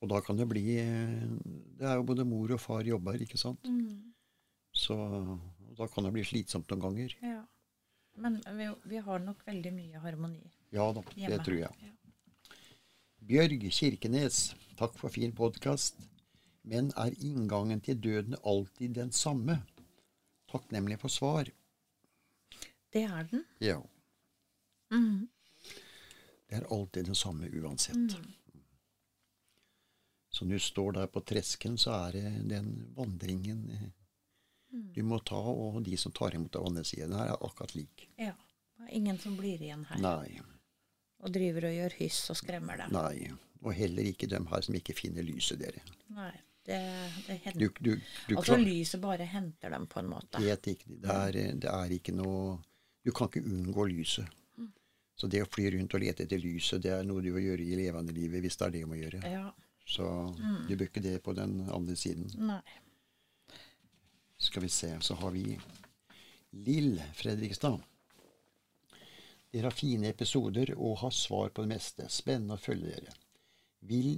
Og 0.02 0.10
da 0.10 0.20
kan 0.20 0.36
det 0.36 0.44
bli 0.50 0.64
Det 0.74 1.86
er 1.86 1.96
jo 1.96 2.04
både 2.04 2.26
mor 2.28 2.50
og 2.52 2.60
far 2.60 2.84
jobber, 2.84 3.20
ikke 3.24 3.40
sant. 3.40 3.64
Mm. 3.70 4.12
Så 4.74 4.96
da 5.78 5.86
kan 5.90 6.06
det 6.06 6.14
bli 6.16 6.24
slitsomt 6.26 6.70
noen 6.70 6.82
ganger. 6.82 7.14
Ja. 7.22 7.42
Men 8.20 8.40
vi, 8.58 8.68
vi 8.90 9.02
har 9.02 9.22
nok 9.22 9.40
veldig 9.46 9.72
mye 9.74 9.98
harmoni 9.98 10.44
Ja 10.74 10.84
da, 10.94 11.02
hjemme. 11.16 11.30
det 11.32 11.38
tror 11.46 11.58
jeg. 11.58 11.86
Ja. 11.86 11.92
Bjørg 13.24 13.64
Kirkenes, 13.72 14.40
takk 14.78 14.98
for 15.00 15.10
fin 15.14 15.32
podkast. 15.34 16.02
Men 16.64 16.90
er 17.00 17.14
inngangen 17.24 17.80
til 17.84 17.98
døden 18.00 18.36
alltid 18.44 18.94
den 18.98 19.10
samme? 19.12 19.58
Takknemlig 20.52 20.98
for 21.02 21.12
svar. 21.12 21.48
Det 22.94 23.02
er 23.08 23.26
den. 23.30 23.44
Ja. 23.60 23.80
Mm. 24.92 25.26
Det 26.48 26.60
er 26.60 26.66
alltid 26.72 27.08
det 27.10 27.16
samme 27.16 27.48
uansett. 27.48 27.96
Mm. 27.96 28.32
Så 30.34 30.44
når 30.44 30.58
du 30.58 30.60
står 30.60 30.92
der 30.92 31.06
på 31.06 31.20
tresken, 31.20 31.78
så 31.78 31.94
er 31.94 32.16
det 32.16 32.30
den 32.50 32.72
vandringen 32.96 33.60
mm. 33.70 34.92
du 34.96 35.02
må 35.06 35.20
ta, 35.22 35.38
og 35.38 35.78
de 35.86 35.96
som 36.00 36.12
tar 36.12 36.34
imot 36.34 36.56
av 36.58 36.66
andre 36.66 36.82
siden 36.84 37.14
her, 37.14 37.30
er 37.36 37.46
akkurat 37.46 37.74
lik. 37.78 38.08
Ja. 38.18 38.34
Det 38.74 38.88
er 38.88 38.96
ingen 38.98 39.18
som 39.22 39.36
blir 39.38 39.62
igjen 39.62 39.84
her. 39.86 40.00
Nei. 40.02 40.40
Og 41.22 41.30
driver 41.32 41.68
og 41.68 41.76
gjør 41.76 41.94
hyss 42.00 42.18
og 42.34 42.40
skremmer 42.40 42.82
dem. 42.82 42.96
Nei. 42.96 43.30
Og 43.62 43.70
heller 43.78 44.10
ikke 44.10 44.26
dem 44.28 44.48
her 44.50 44.64
som 44.66 44.74
ikke 44.76 44.96
finner 44.98 45.24
lyset, 45.24 45.62
dere. 45.62 45.84
Nei. 46.12 46.32
Det, 46.64 46.80
det 47.26 47.36
henter. 47.44 47.60
Du, 47.60 47.68
du, 47.78 47.92
du 48.28 48.36
altså 48.40 48.56
lyset 48.56 49.00
bare 49.00 49.26
henter 49.28 49.70
dem, 49.70 49.86
på 49.86 50.00
en 50.00 50.10
måte. 50.10 50.40
Helt. 50.42 50.66
Det 50.66 51.14
er, 51.14 51.38
det 51.60 51.70
er 51.70 51.92
ikke 51.92 52.14
noe 52.16 52.56
Du 53.04 53.12
kan 53.12 53.28
ikke 53.28 53.44
unngå 53.44 53.84
lyset. 53.92 54.42
Så 55.14 55.30
det 55.30 55.44
å 55.44 55.50
fly 55.50 55.68
rundt 55.76 55.94
og 55.94 56.02
lete 56.02 56.24
etter 56.26 56.42
lyset, 56.42 56.82
det 56.82 56.90
er 56.96 57.06
noe 57.06 57.22
du 57.22 57.30
må 57.34 57.42
gjøre 57.42 57.62
i 57.62 57.78
levende 57.78 58.14
livet, 58.16 58.42
hvis 58.42 58.58
det 58.58 58.66
er 58.66 58.74
det 58.74 58.82
du 58.82 58.90
må 58.90 58.98
gjøre. 58.98 59.20
Ja. 59.30 59.46
Så 59.86 60.08
mm. 60.34 60.64
du 60.68 60.74
bør 60.74 60.88
ikke 60.88 61.04
det 61.04 61.18
på 61.22 61.34
den 61.36 61.60
andre 61.70 61.96
siden. 61.98 62.30
Nei. 62.50 62.62
Skal 64.40 64.64
vi 64.64 64.70
se, 64.72 64.90
så 65.00 65.14
har 65.20 65.30
vi 65.34 65.44
Lill 66.66 66.98
Fredrikstad. 67.14 67.78
Dere 69.54 69.70
har 69.70 69.76
fine 69.76 70.10
episoder 70.10 70.72
og 70.74 70.98
har 71.04 71.14
svar 71.14 71.52
på 71.54 71.62
det 71.62 71.76
meste. 71.76 72.08
Spennende 72.10 72.58
å 72.58 72.62
følge 72.62 72.90
dere. 72.90 73.14
Vil, 73.86 74.16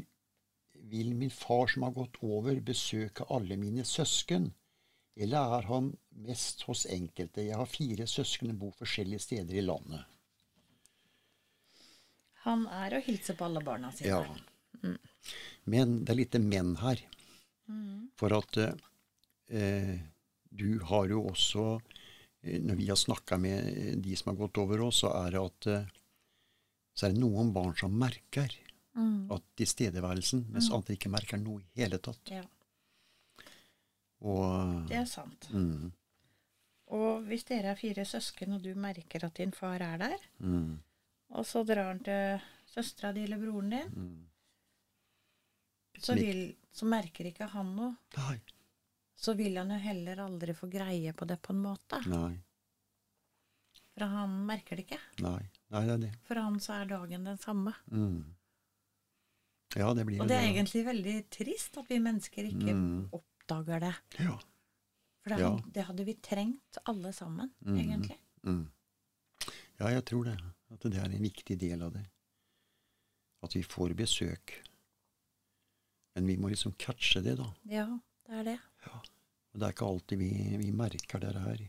vil 0.89 1.13
min 1.19 1.33
far 1.35 1.69
som 1.69 1.85
har 1.85 1.93
gått 1.97 2.17
over, 2.25 2.57
besøke 2.65 3.27
alle 3.29 3.59
mine 3.61 3.85
søsken? 3.85 4.49
Eller 5.17 5.59
er 5.59 5.69
han 5.69 5.91
mest 6.25 6.65
hos 6.69 6.87
enkelte? 6.89 7.45
Jeg 7.45 7.61
har 7.61 7.69
fire 7.69 8.09
søsken 8.09 8.55
og 8.55 8.63
bor 8.65 8.77
forskjellige 8.81 9.27
steder 9.29 9.61
i 9.61 9.65
landet. 9.65 10.16
Han 12.47 12.67
er 12.71 12.97
å 12.97 13.03
hilse 13.03 13.35
på 13.37 13.47
alle 13.49 13.63
barna 13.65 13.91
sine. 13.95 14.15
Ja. 14.15 14.83
Mm. 14.83 14.99
Men 15.67 15.95
det 16.05 16.15
er 16.15 16.21
lite 16.21 16.41
men 16.43 16.77
her. 16.81 17.03
Mm. 17.67 18.09
For 18.19 18.35
at 18.37 18.59
eh, 18.63 19.97
du 20.55 20.69
har 20.87 21.09
jo 21.11 21.25
også 21.27 21.65
eh, 22.47 22.61
Når 22.63 22.77
vi 22.79 22.87
har 22.87 22.99
snakka 23.01 23.39
med 23.43 23.99
de 24.05 24.15
som 24.17 24.31
har 24.31 24.39
gått 24.39 24.61
over 24.63 24.85
oss, 24.87 25.03
så 25.03 25.11
er 25.25 25.35
det 25.35 25.43
at 25.43 25.69
eh, 25.73 25.89
så 26.97 27.07
er 27.07 27.13
det 27.13 27.21
noen 27.21 27.51
barn 27.53 27.75
som 27.77 27.93
merker 27.93 28.55
mm. 28.97 29.29
at 29.35 29.45
tilstedeværelsen, 29.61 30.47
mens 30.49 30.71
mm. 30.71 30.77
andre 30.79 30.97
ikke 30.97 31.13
merker 31.13 31.41
noe 31.43 31.61
i 31.61 31.83
hele 31.83 31.99
tatt. 32.01 32.33
Ja. 32.33 32.45
Og, 34.25 34.87
det 34.89 34.97
er 35.03 35.09
sant. 35.11 35.51
Mm. 35.53 35.91
Og 36.97 37.27
hvis 37.29 37.45
dere 37.51 37.75
er 37.75 37.79
fire 37.79 38.07
søsken, 38.09 38.57
og 38.57 38.65
du 38.65 38.73
merker 38.81 39.27
at 39.29 39.37
din 39.37 39.53
far 39.53 39.83
er 39.85 40.01
der, 40.01 40.25
mm. 40.41 40.79
Og 41.35 41.47
så 41.47 41.63
drar 41.67 41.91
han 41.91 42.03
til 42.07 42.43
søstera 42.71 43.13
di 43.13 43.25
eller 43.25 43.41
broren 43.41 43.71
din. 43.71 43.93
Mm. 43.97 44.29
Så, 45.99 46.15
vil, 46.15 46.43
så, 46.73 46.87
merker 46.87 47.31
ikke 47.31 47.49
han 47.51 47.73
noe. 47.77 47.95
Nei. 48.19 48.37
Så 49.17 49.33
vil 49.35 49.57
han 49.57 49.73
jo 49.73 49.79
heller 49.81 50.21
aldri 50.27 50.55
få 50.55 50.69
greie 50.69 51.15
på 51.17 51.25
det 51.29 51.39
på 51.43 51.55
en 51.55 51.63
måte. 51.65 52.03
Nei. 52.13 52.35
For 53.97 54.05
han 54.13 54.35
merker 54.47 54.77
det 54.77 54.85
ikke. 54.85 54.99
Nei, 55.25 55.41
Nei 55.73 55.85
det 55.89 55.95
er 55.95 56.03
det. 56.03 56.11
For 56.29 56.37
han 56.37 56.59
så 56.61 56.83
er 56.83 56.91
dagen 56.91 57.25
den 57.25 57.39
samme. 57.41 57.73
Mm. 57.89 58.37
Ja, 59.77 59.89
det 59.97 60.05
blir 60.09 60.21
Og 60.21 60.29
det 60.29 60.37
er 60.37 60.45
det, 60.45 60.51
egentlig 60.53 60.83
veldig 60.87 61.17
trist 61.33 61.81
at 61.81 61.89
vi 61.91 61.99
mennesker 62.05 62.49
ikke 62.49 62.77
mm. 62.77 63.09
oppdager 63.17 63.83
det. 63.89 63.95
Ja. 64.21 64.37
For 65.25 65.33
det, 65.33 65.41
ja. 65.43 65.51
det, 65.75 65.87
hadde 65.89 66.07
vi 66.07 66.15
trengt 66.23 66.79
alle 66.85 67.13
sammen, 67.17 67.51
mm. 67.65 67.79
egentlig. 67.81 68.19
Mm. 68.45 68.63
Ja, 69.81 69.91
jeg 69.97 70.05
tror 70.09 70.29
det. 70.29 70.37
At 70.75 70.83
det 70.83 70.99
er 70.99 71.11
en 71.11 71.23
viktig 71.23 71.59
del 71.61 71.85
av 71.87 71.93
det. 71.95 72.05
At 73.47 73.55
vi 73.55 73.63
får 73.63 73.95
besøk. 73.99 74.57
Men 76.17 76.27
vi 76.27 76.39
må 76.41 76.51
liksom 76.51 76.75
catche 76.81 77.21
det, 77.23 77.37
da. 77.39 77.47
Ja, 77.71 77.87
det 78.27 78.41
er 78.41 78.47
det. 78.51 78.59
Ja. 78.87 79.01
Og 79.53 79.61
det 79.61 79.69
er 79.69 79.75
ikke 79.77 79.89
alltid 79.89 80.21
vi, 80.21 80.31
vi 80.61 80.73
merker 80.75 81.23
det 81.23 81.35
her. 81.37 81.67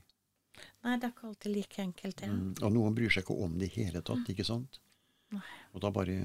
Nei, 0.84 0.96
det 0.98 1.10
er 1.10 1.12
ikke 1.14 1.28
alltid 1.30 1.54
like 1.54 1.84
enkelt, 1.84 2.24
ja. 2.24 2.32
Mm. 2.34 2.54
Og 2.64 2.74
noen 2.74 2.96
bryr 2.98 3.14
seg 3.14 3.26
ikke 3.26 3.38
om 3.46 3.58
det 3.60 3.70
i 3.70 3.84
hele 3.84 4.02
tatt, 4.02 4.24
mm. 4.24 4.32
ikke 4.34 4.48
sant? 4.48 4.80
Nei. 5.36 5.44
Og 5.76 5.84
da 5.84 5.92
bare 5.94 6.18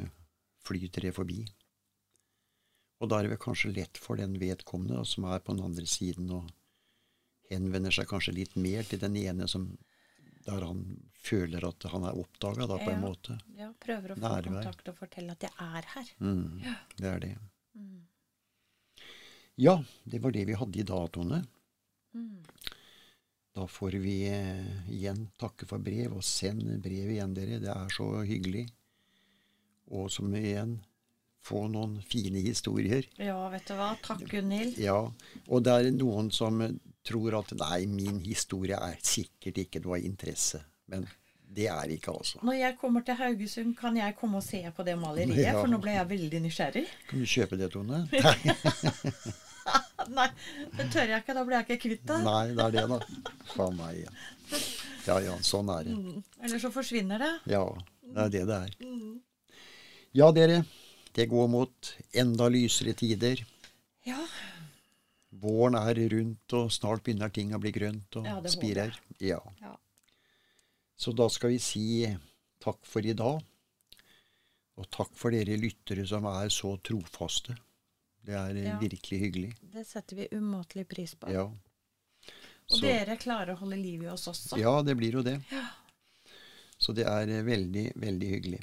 flyter 0.62 1.08
det 1.08 1.12
forbi. 1.16 1.42
Og 3.02 3.11
da 3.11 3.18
er 3.18 3.26
det 3.26 3.32
vel 3.35 3.42
kanskje 3.42 3.72
lett 3.74 3.98
for 3.98 4.20
den 4.20 4.37
vedkommende 4.38 5.02
som 5.08 5.26
er 5.26 5.42
på 5.42 5.56
den 5.56 5.64
andre 5.66 5.87
siden, 5.90 6.30
og 6.30 6.50
henvender 7.50 7.94
seg 7.94 8.08
kanskje 8.11 8.37
litt 8.37 8.54
mer 8.56 8.87
til 8.88 9.02
den 9.02 9.18
ene 9.18 9.48
som 9.50 9.72
der 10.46 10.66
han 10.66 10.85
føler 11.22 11.64
at 11.68 11.87
han 11.92 12.07
er 12.09 12.18
oppdaga, 12.18 12.66
på 12.66 12.78
ja, 12.83 12.94
en 12.94 13.02
måte. 13.02 13.38
Ja, 13.59 13.70
prøver 13.81 14.14
å 14.14 14.18
få 14.18 14.24
Nærvær. 14.24 14.48
kontakt 14.59 14.88
og 14.90 14.98
fortelle 14.98 15.37
at 15.37 15.46
'jeg 15.46 15.52
er 15.59 15.88
her'. 15.94 16.12
Mm, 16.18 16.61
ja. 16.64 16.74
Det 16.96 17.09
er 17.12 17.18
det. 17.20 17.38
Mm. 17.74 18.07
Ja, 19.57 19.85
det 20.05 20.22
var 20.22 20.33
det 20.33 20.46
vi 20.46 20.59
hadde 20.59 20.78
i 20.78 20.83
datoene. 20.83 21.42
Mm. 22.14 22.42
Da 23.52 23.66
får 23.68 23.98
vi 24.00 24.16
eh, 24.28 24.88
igjen 24.88 25.26
takke 25.37 25.66
for 25.68 25.78
brev, 25.78 26.16
og 26.16 26.24
send 26.24 26.64
brev 26.83 27.11
igjen, 27.12 27.35
dere. 27.35 27.61
Det 27.61 27.68
er 27.68 27.92
så 27.92 28.09
hyggelig. 28.24 28.66
Og 29.92 30.09
som 30.11 30.33
igjen 30.35 30.78
få 31.42 31.66
noen 31.68 31.98
fine 32.07 32.40
historier. 32.40 33.07
Ja, 33.20 33.37
vet 33.52 33.66
du 33.68 33.74
hva. 33.76 33.92
Takk, 34.02 34.24
Gunhild. 34.31 34.78
Ja, 34.81 35.12
og 35.48 35.64
det 35.66 35.74
er 35.74 35.90
noen 35.94 36.31
som 36.33 36.62
tror 37.06 37.38
at 37.40 37.52
nei, 37.58 37.84
min 37.90 38.20
historie 38.24 38.78
er 38.78 39.00
sikkert 39.02 39.58
ikke 39.64 39.82
noe 39.84 39.98
av 39.98 40.06
interesse. 40.06 40.62
Men 40.92 41.06
det 41.52 41.68
er 41.68 41.92
ikke 41.92 42.14
altså. 42.14 42.40
Når 42.46 42.58
jeg 42.58 42.76
kommer 42.80 43.04
til 43.04 43.18
Haugesund, 43.18 43.74
kan 43.76 43.96
jeg 43.98 44.16
komme 44.18 44.40
og 44.40 44.46
se 44.46 44.62
på 44.76 44.86
det 44.86 44.96
maleriet? 44.98 45.42
Ja. 45.44 45.56
For 45.58 45.70
nå 45.70 45.80
ble 45.82 45.96
jeg 45.98 46.08
veldig 46.14 46.42
nysgjerrig. 46.46 46.84
Kan 47.10 47.24
du 47.24 47.28
kjøpe 47.28 47.58
det, 47.60 47.72
Tone? 47.74 48.04
nei, 50.16 50.28
det 50.76 50.88
tør 50.92 51.10
jeg 51.10 51.22
ikke. 51.22 51.36
Da 51.36 51.44
blir 51.46 51.58
jeg 51.58 51.68
ikke 51.68 51.82
kvitt 51.86 52.06
det. 52.08 52.20
Nei, 52.26 52.44
det 52.56 52.64
er 52.64 52.76
det, 52.76 52.84
da. 52.90 53.34
Faen 53.52 53.76
meg. 53.78 54.00
Ja. 54.02 54.62
ja 55.08 55.18
ja, 55.28 55.36
sånn 55.46 55.70
er 55.74 55.88
det. 55.88 55.96
Mm. 55.98 56.22
Eller 56.42 56.62
så 56.62 56.72
forsvinner 56.74 57.22
det. 57.22 57.32
Ja, 57.52 57.64
det 58.02 58.26
er 58.26 58.32
det 58.36 58.44
det 58.50 58.60
er. 58.68 58.76
Mm. 58.86 59.12
Ja, 60.18 60.30
dere. 60.36 60.62
Det 61.12 61.28
går 61.28 61.48
mot 61.52 61.92
enda 62.16 62.48
lysere 62.52 62.94
tider. 62.96 63.44
Våren 65.32 65.78
er 65.78 65.96
rundt, 66.12 66.52
og 66.58 66.72
snart 66.72 67.04
begynner 67.06 67.32
ting 67.32 67.54
å 67.56 67.60
bli 67.62 67.72
grønt 67.72 68.20
og 68.20 68.28
ja, 68.28 68.36
spirer. 68.52 68.92
Ja. 69.22 69.40
ja. 69.62 69.72
Så 70.96 71.14
da 71.16 71.28
skal 71.32 71.54
vi 71.54 71.60
si 71.62 71.86
takk 72.62 72.84
for 72.86 73.06
i 73.06 73.14
dag. 73.16 73.40
Og 74.80 74.88
takk 74.92 75.12
for 75.16 75.34
dere 75.34 75.56
lyttere 75.60 76.04
som 76.08 76.26
er 76.28 76.52
så 76.52 76.74
trofaste. 76.84 77.56
Det 78.22 78.36
er 78.38 78.58
ja. 78.60 78.76
virkelig 78.80 79.18
hyggelig. 79.24 79.52
Det 79.72 79.84
setter 79.88 80.20
vi 80.20 80.28
umåtelig 80.36 80.86
pris 80.88 81.14
på. 81.18 81.32
Ja. 81.32 81.48
Og 81.48 82.76
så, 82.76 82.84
dere 82.86 83.16
klarer 83.20 83.56
å 83.56 83.60
holde 83.64 83.80
liv 83.80 84.04
i 84.04 84.10
oss 84.12 84.28
også. 84.30 84.60
Ja, 84.60 84.76
det 84.86 84.94
blir 85.00 85.18
jo 85.18 85.24
det. 85.26 85.38
Ja. 85.50 85.64
Så 86.78 86.94
det 86.96 87.04
er 87.08 87.30
veldig, 87.46 87.92
veldig 88.00 88.28
hyggelig. 88.36 88.62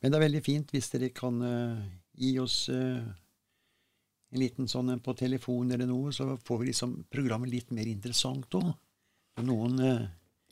Men 0.00 0.12
det 0.12 0.18
er 0.18 0.26
veldig 0.26 0.42
fint 0.44 0.72
hvis 0.74 0.90
dere 0.92 1.08
kan 1.16 1.38
uh, 1.40 1.84
gi 2.16 2.34
oss 2.40 2.66
uh, 2.72 3.04
en 4.32 4.40
liten 4.42 4.68
sånn 4.68 4.90
på 5.00 5.14
telefon 5.16 5.70
eller 5.72 5.86
noe, 5.86 6.12
så 6.12 6.32
får 6.44 6.58
vi 6.62 6.70
liksom 6.72 6.96
programmet 7.12 7.50
litt 7.52 7.70
mer 7.70 7.86
interessant 7.86 8.50
òg. 8.58 8.72
Noen 9.46 9.78
eh, 9.84 10.06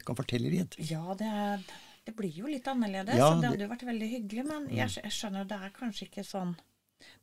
kan 0.05 0.17
fortelle 0.19 0.51
litt. 0.53 0.77
Ja, 0.91 1.03
det, 1.19 1.27
er, 1.27 1.65
det 2.05 2.15
blir 2.17 2.31
jo 2.37 2.47
litt 2.51 2.67
annerledes. 2.71 3.17
Ja, 3.19 3.31
det 3.35 3.41
det- 3.41 3.51
hadde 3.55 3.67
jo 3.67 3.73
vært 3.73 3.87
veldig 3.89 4.11
hyggelig, 4.13 4.45
men 4.47 4.69
jeg, 4.77 4.95
jeg 5.03 5.13
skjønner 5.17 5.49
det 5.49 5.59
er 5.59 5.75
kanskje 5.79 6.07
ikke 6.11 6.25
sånn 6.29 6.55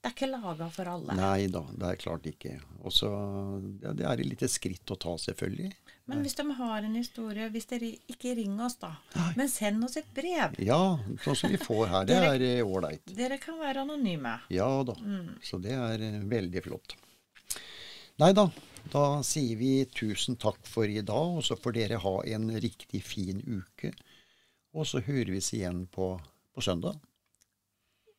Det 0.02 0.10
er 0.10 0.14
ikke 0.16 0.32
laga 0.32 0.68
for 0.74 0.90
alle. 0.90 1.14
Nei 1.14 1.46
da, 1.54 1.62
det 1.78 1.90
er 1.92 1.98
klart 2.02 2.26
ikke. 2.26 2.56
Og 2.82 2.94
så 2.96 3.10
ja, 3.84 3.92
Det 3.94 4.06
er 4.08 4.24
et 4.24 4.30
lite 4.32 4.48
skritt 4.50 4.90
å 4.90 4.98
ta, 4.98 5.14
selvfølgelig. 5.22 5.70
Men 6.10 6.24
hvis 6.26 6.34
de 6.40 6.46
har 6.58 6.82
en 6.84 6.96
historie 6.98 7.46
Hvis 7.54 7.70
dere 7.70 7.92
ikke 8.10 8.34
ringer 8.36 8.66
oss, 8.66 8.80
da, 8.82 8.90
men 9.38 9.52
send 9.52 9.86
oss 9.86 10.00
et 10.02 10.10
brev. 10.16 10.58
Ja, 10.64 10.98
sånn 11.24 11.38
som 11.38 11.54
vi 11.54 11.60
får 11.62 11.86
her. 11.94 12.10
Det 12.10 12.18
er 12.18 12.48
eh, 12.48 12.66
ålreit. 12.66 13.06
Dere 13.14 13.38
kan 13.42 13.60
være 13.62 13.86
anonyme. 13.86 14.34
Ja 14.50 14.72
da. 14.88 14.98
Mm. 14.98 15.38
Så 15.46 15.62
det 15.62 15.78
er 15.78 16.02
eh, 16.08 16.20
veldig 16.34 16.66
flott. 16.66 16.98
Nei 18.22 18.34
da. 18.38 18.50
Da 18.92 19.06
sier 19.26 19.60
vi 19.60 19.86
tusen 19.86 20.40
takk 20.42 20.66
for 20.66 20.90
i 20.90 21.06
dag, 21.06 21.38
og 21.38 21.46
så 21.46 21.56
får 21.62 21.78
dere 21.78 22.02
ha 22.02 22.16
en 22.34 22.50
riktig 22.58 23.04
fin 23.06 23.38
uke. 23.46 23.94
Og 24.74 24.90
så 24.90 25.04
høres 25.06 25.52
vi 25.54 25.62
igjen 25.62 25.86
på, 25.94 26.16
på 26.56 26.66
søndag. 26.66 26.98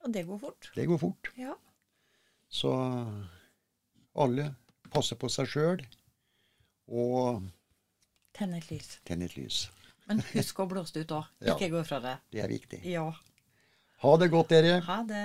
Og 0.03 0.13
det 0.13 0.25
går 0.27 0.39
fort. 0.43 0.71
Det 0.75 0.87
går 0.91 0.99
fort. 0.99 1.31
Ja. 1.39 1.55
Så 2.53 2.73
alle 4.19 4.49
passer 4.93 5.17
på 5.17 5.31
seg 5.33 5.49
sjøl 5.49 5.85
og 6.93 7.43
Tenn 8.37 8.55
et 8.59 8.67
lys. 8.71 8.99
tenner 9.09 9.31
et 9.31 9.37
lys. 9.39 9.63
Men 10.09 10.21
husk 10.33 10.59
å 10.61 10.67
blåse 10.69 10.99
ut 11.01 11.13
òg. 11.15 11.29
Ja. 11.41 11.55
Ikke 11.55 11.71
gå 11.73 11.85
fra 11.87 12.01
det. 12.05 12.17
Det 12.35 12.43
er 12.45 12.49
viktig. 12.51 12.81
Ja. 12.89 13.07
Ha 14.03 14.17
det 14.19 14.31
godt, 14.33 14.51
dere. 14.51 14.81
Ha 14.89 15.03
det. 15.07 15.23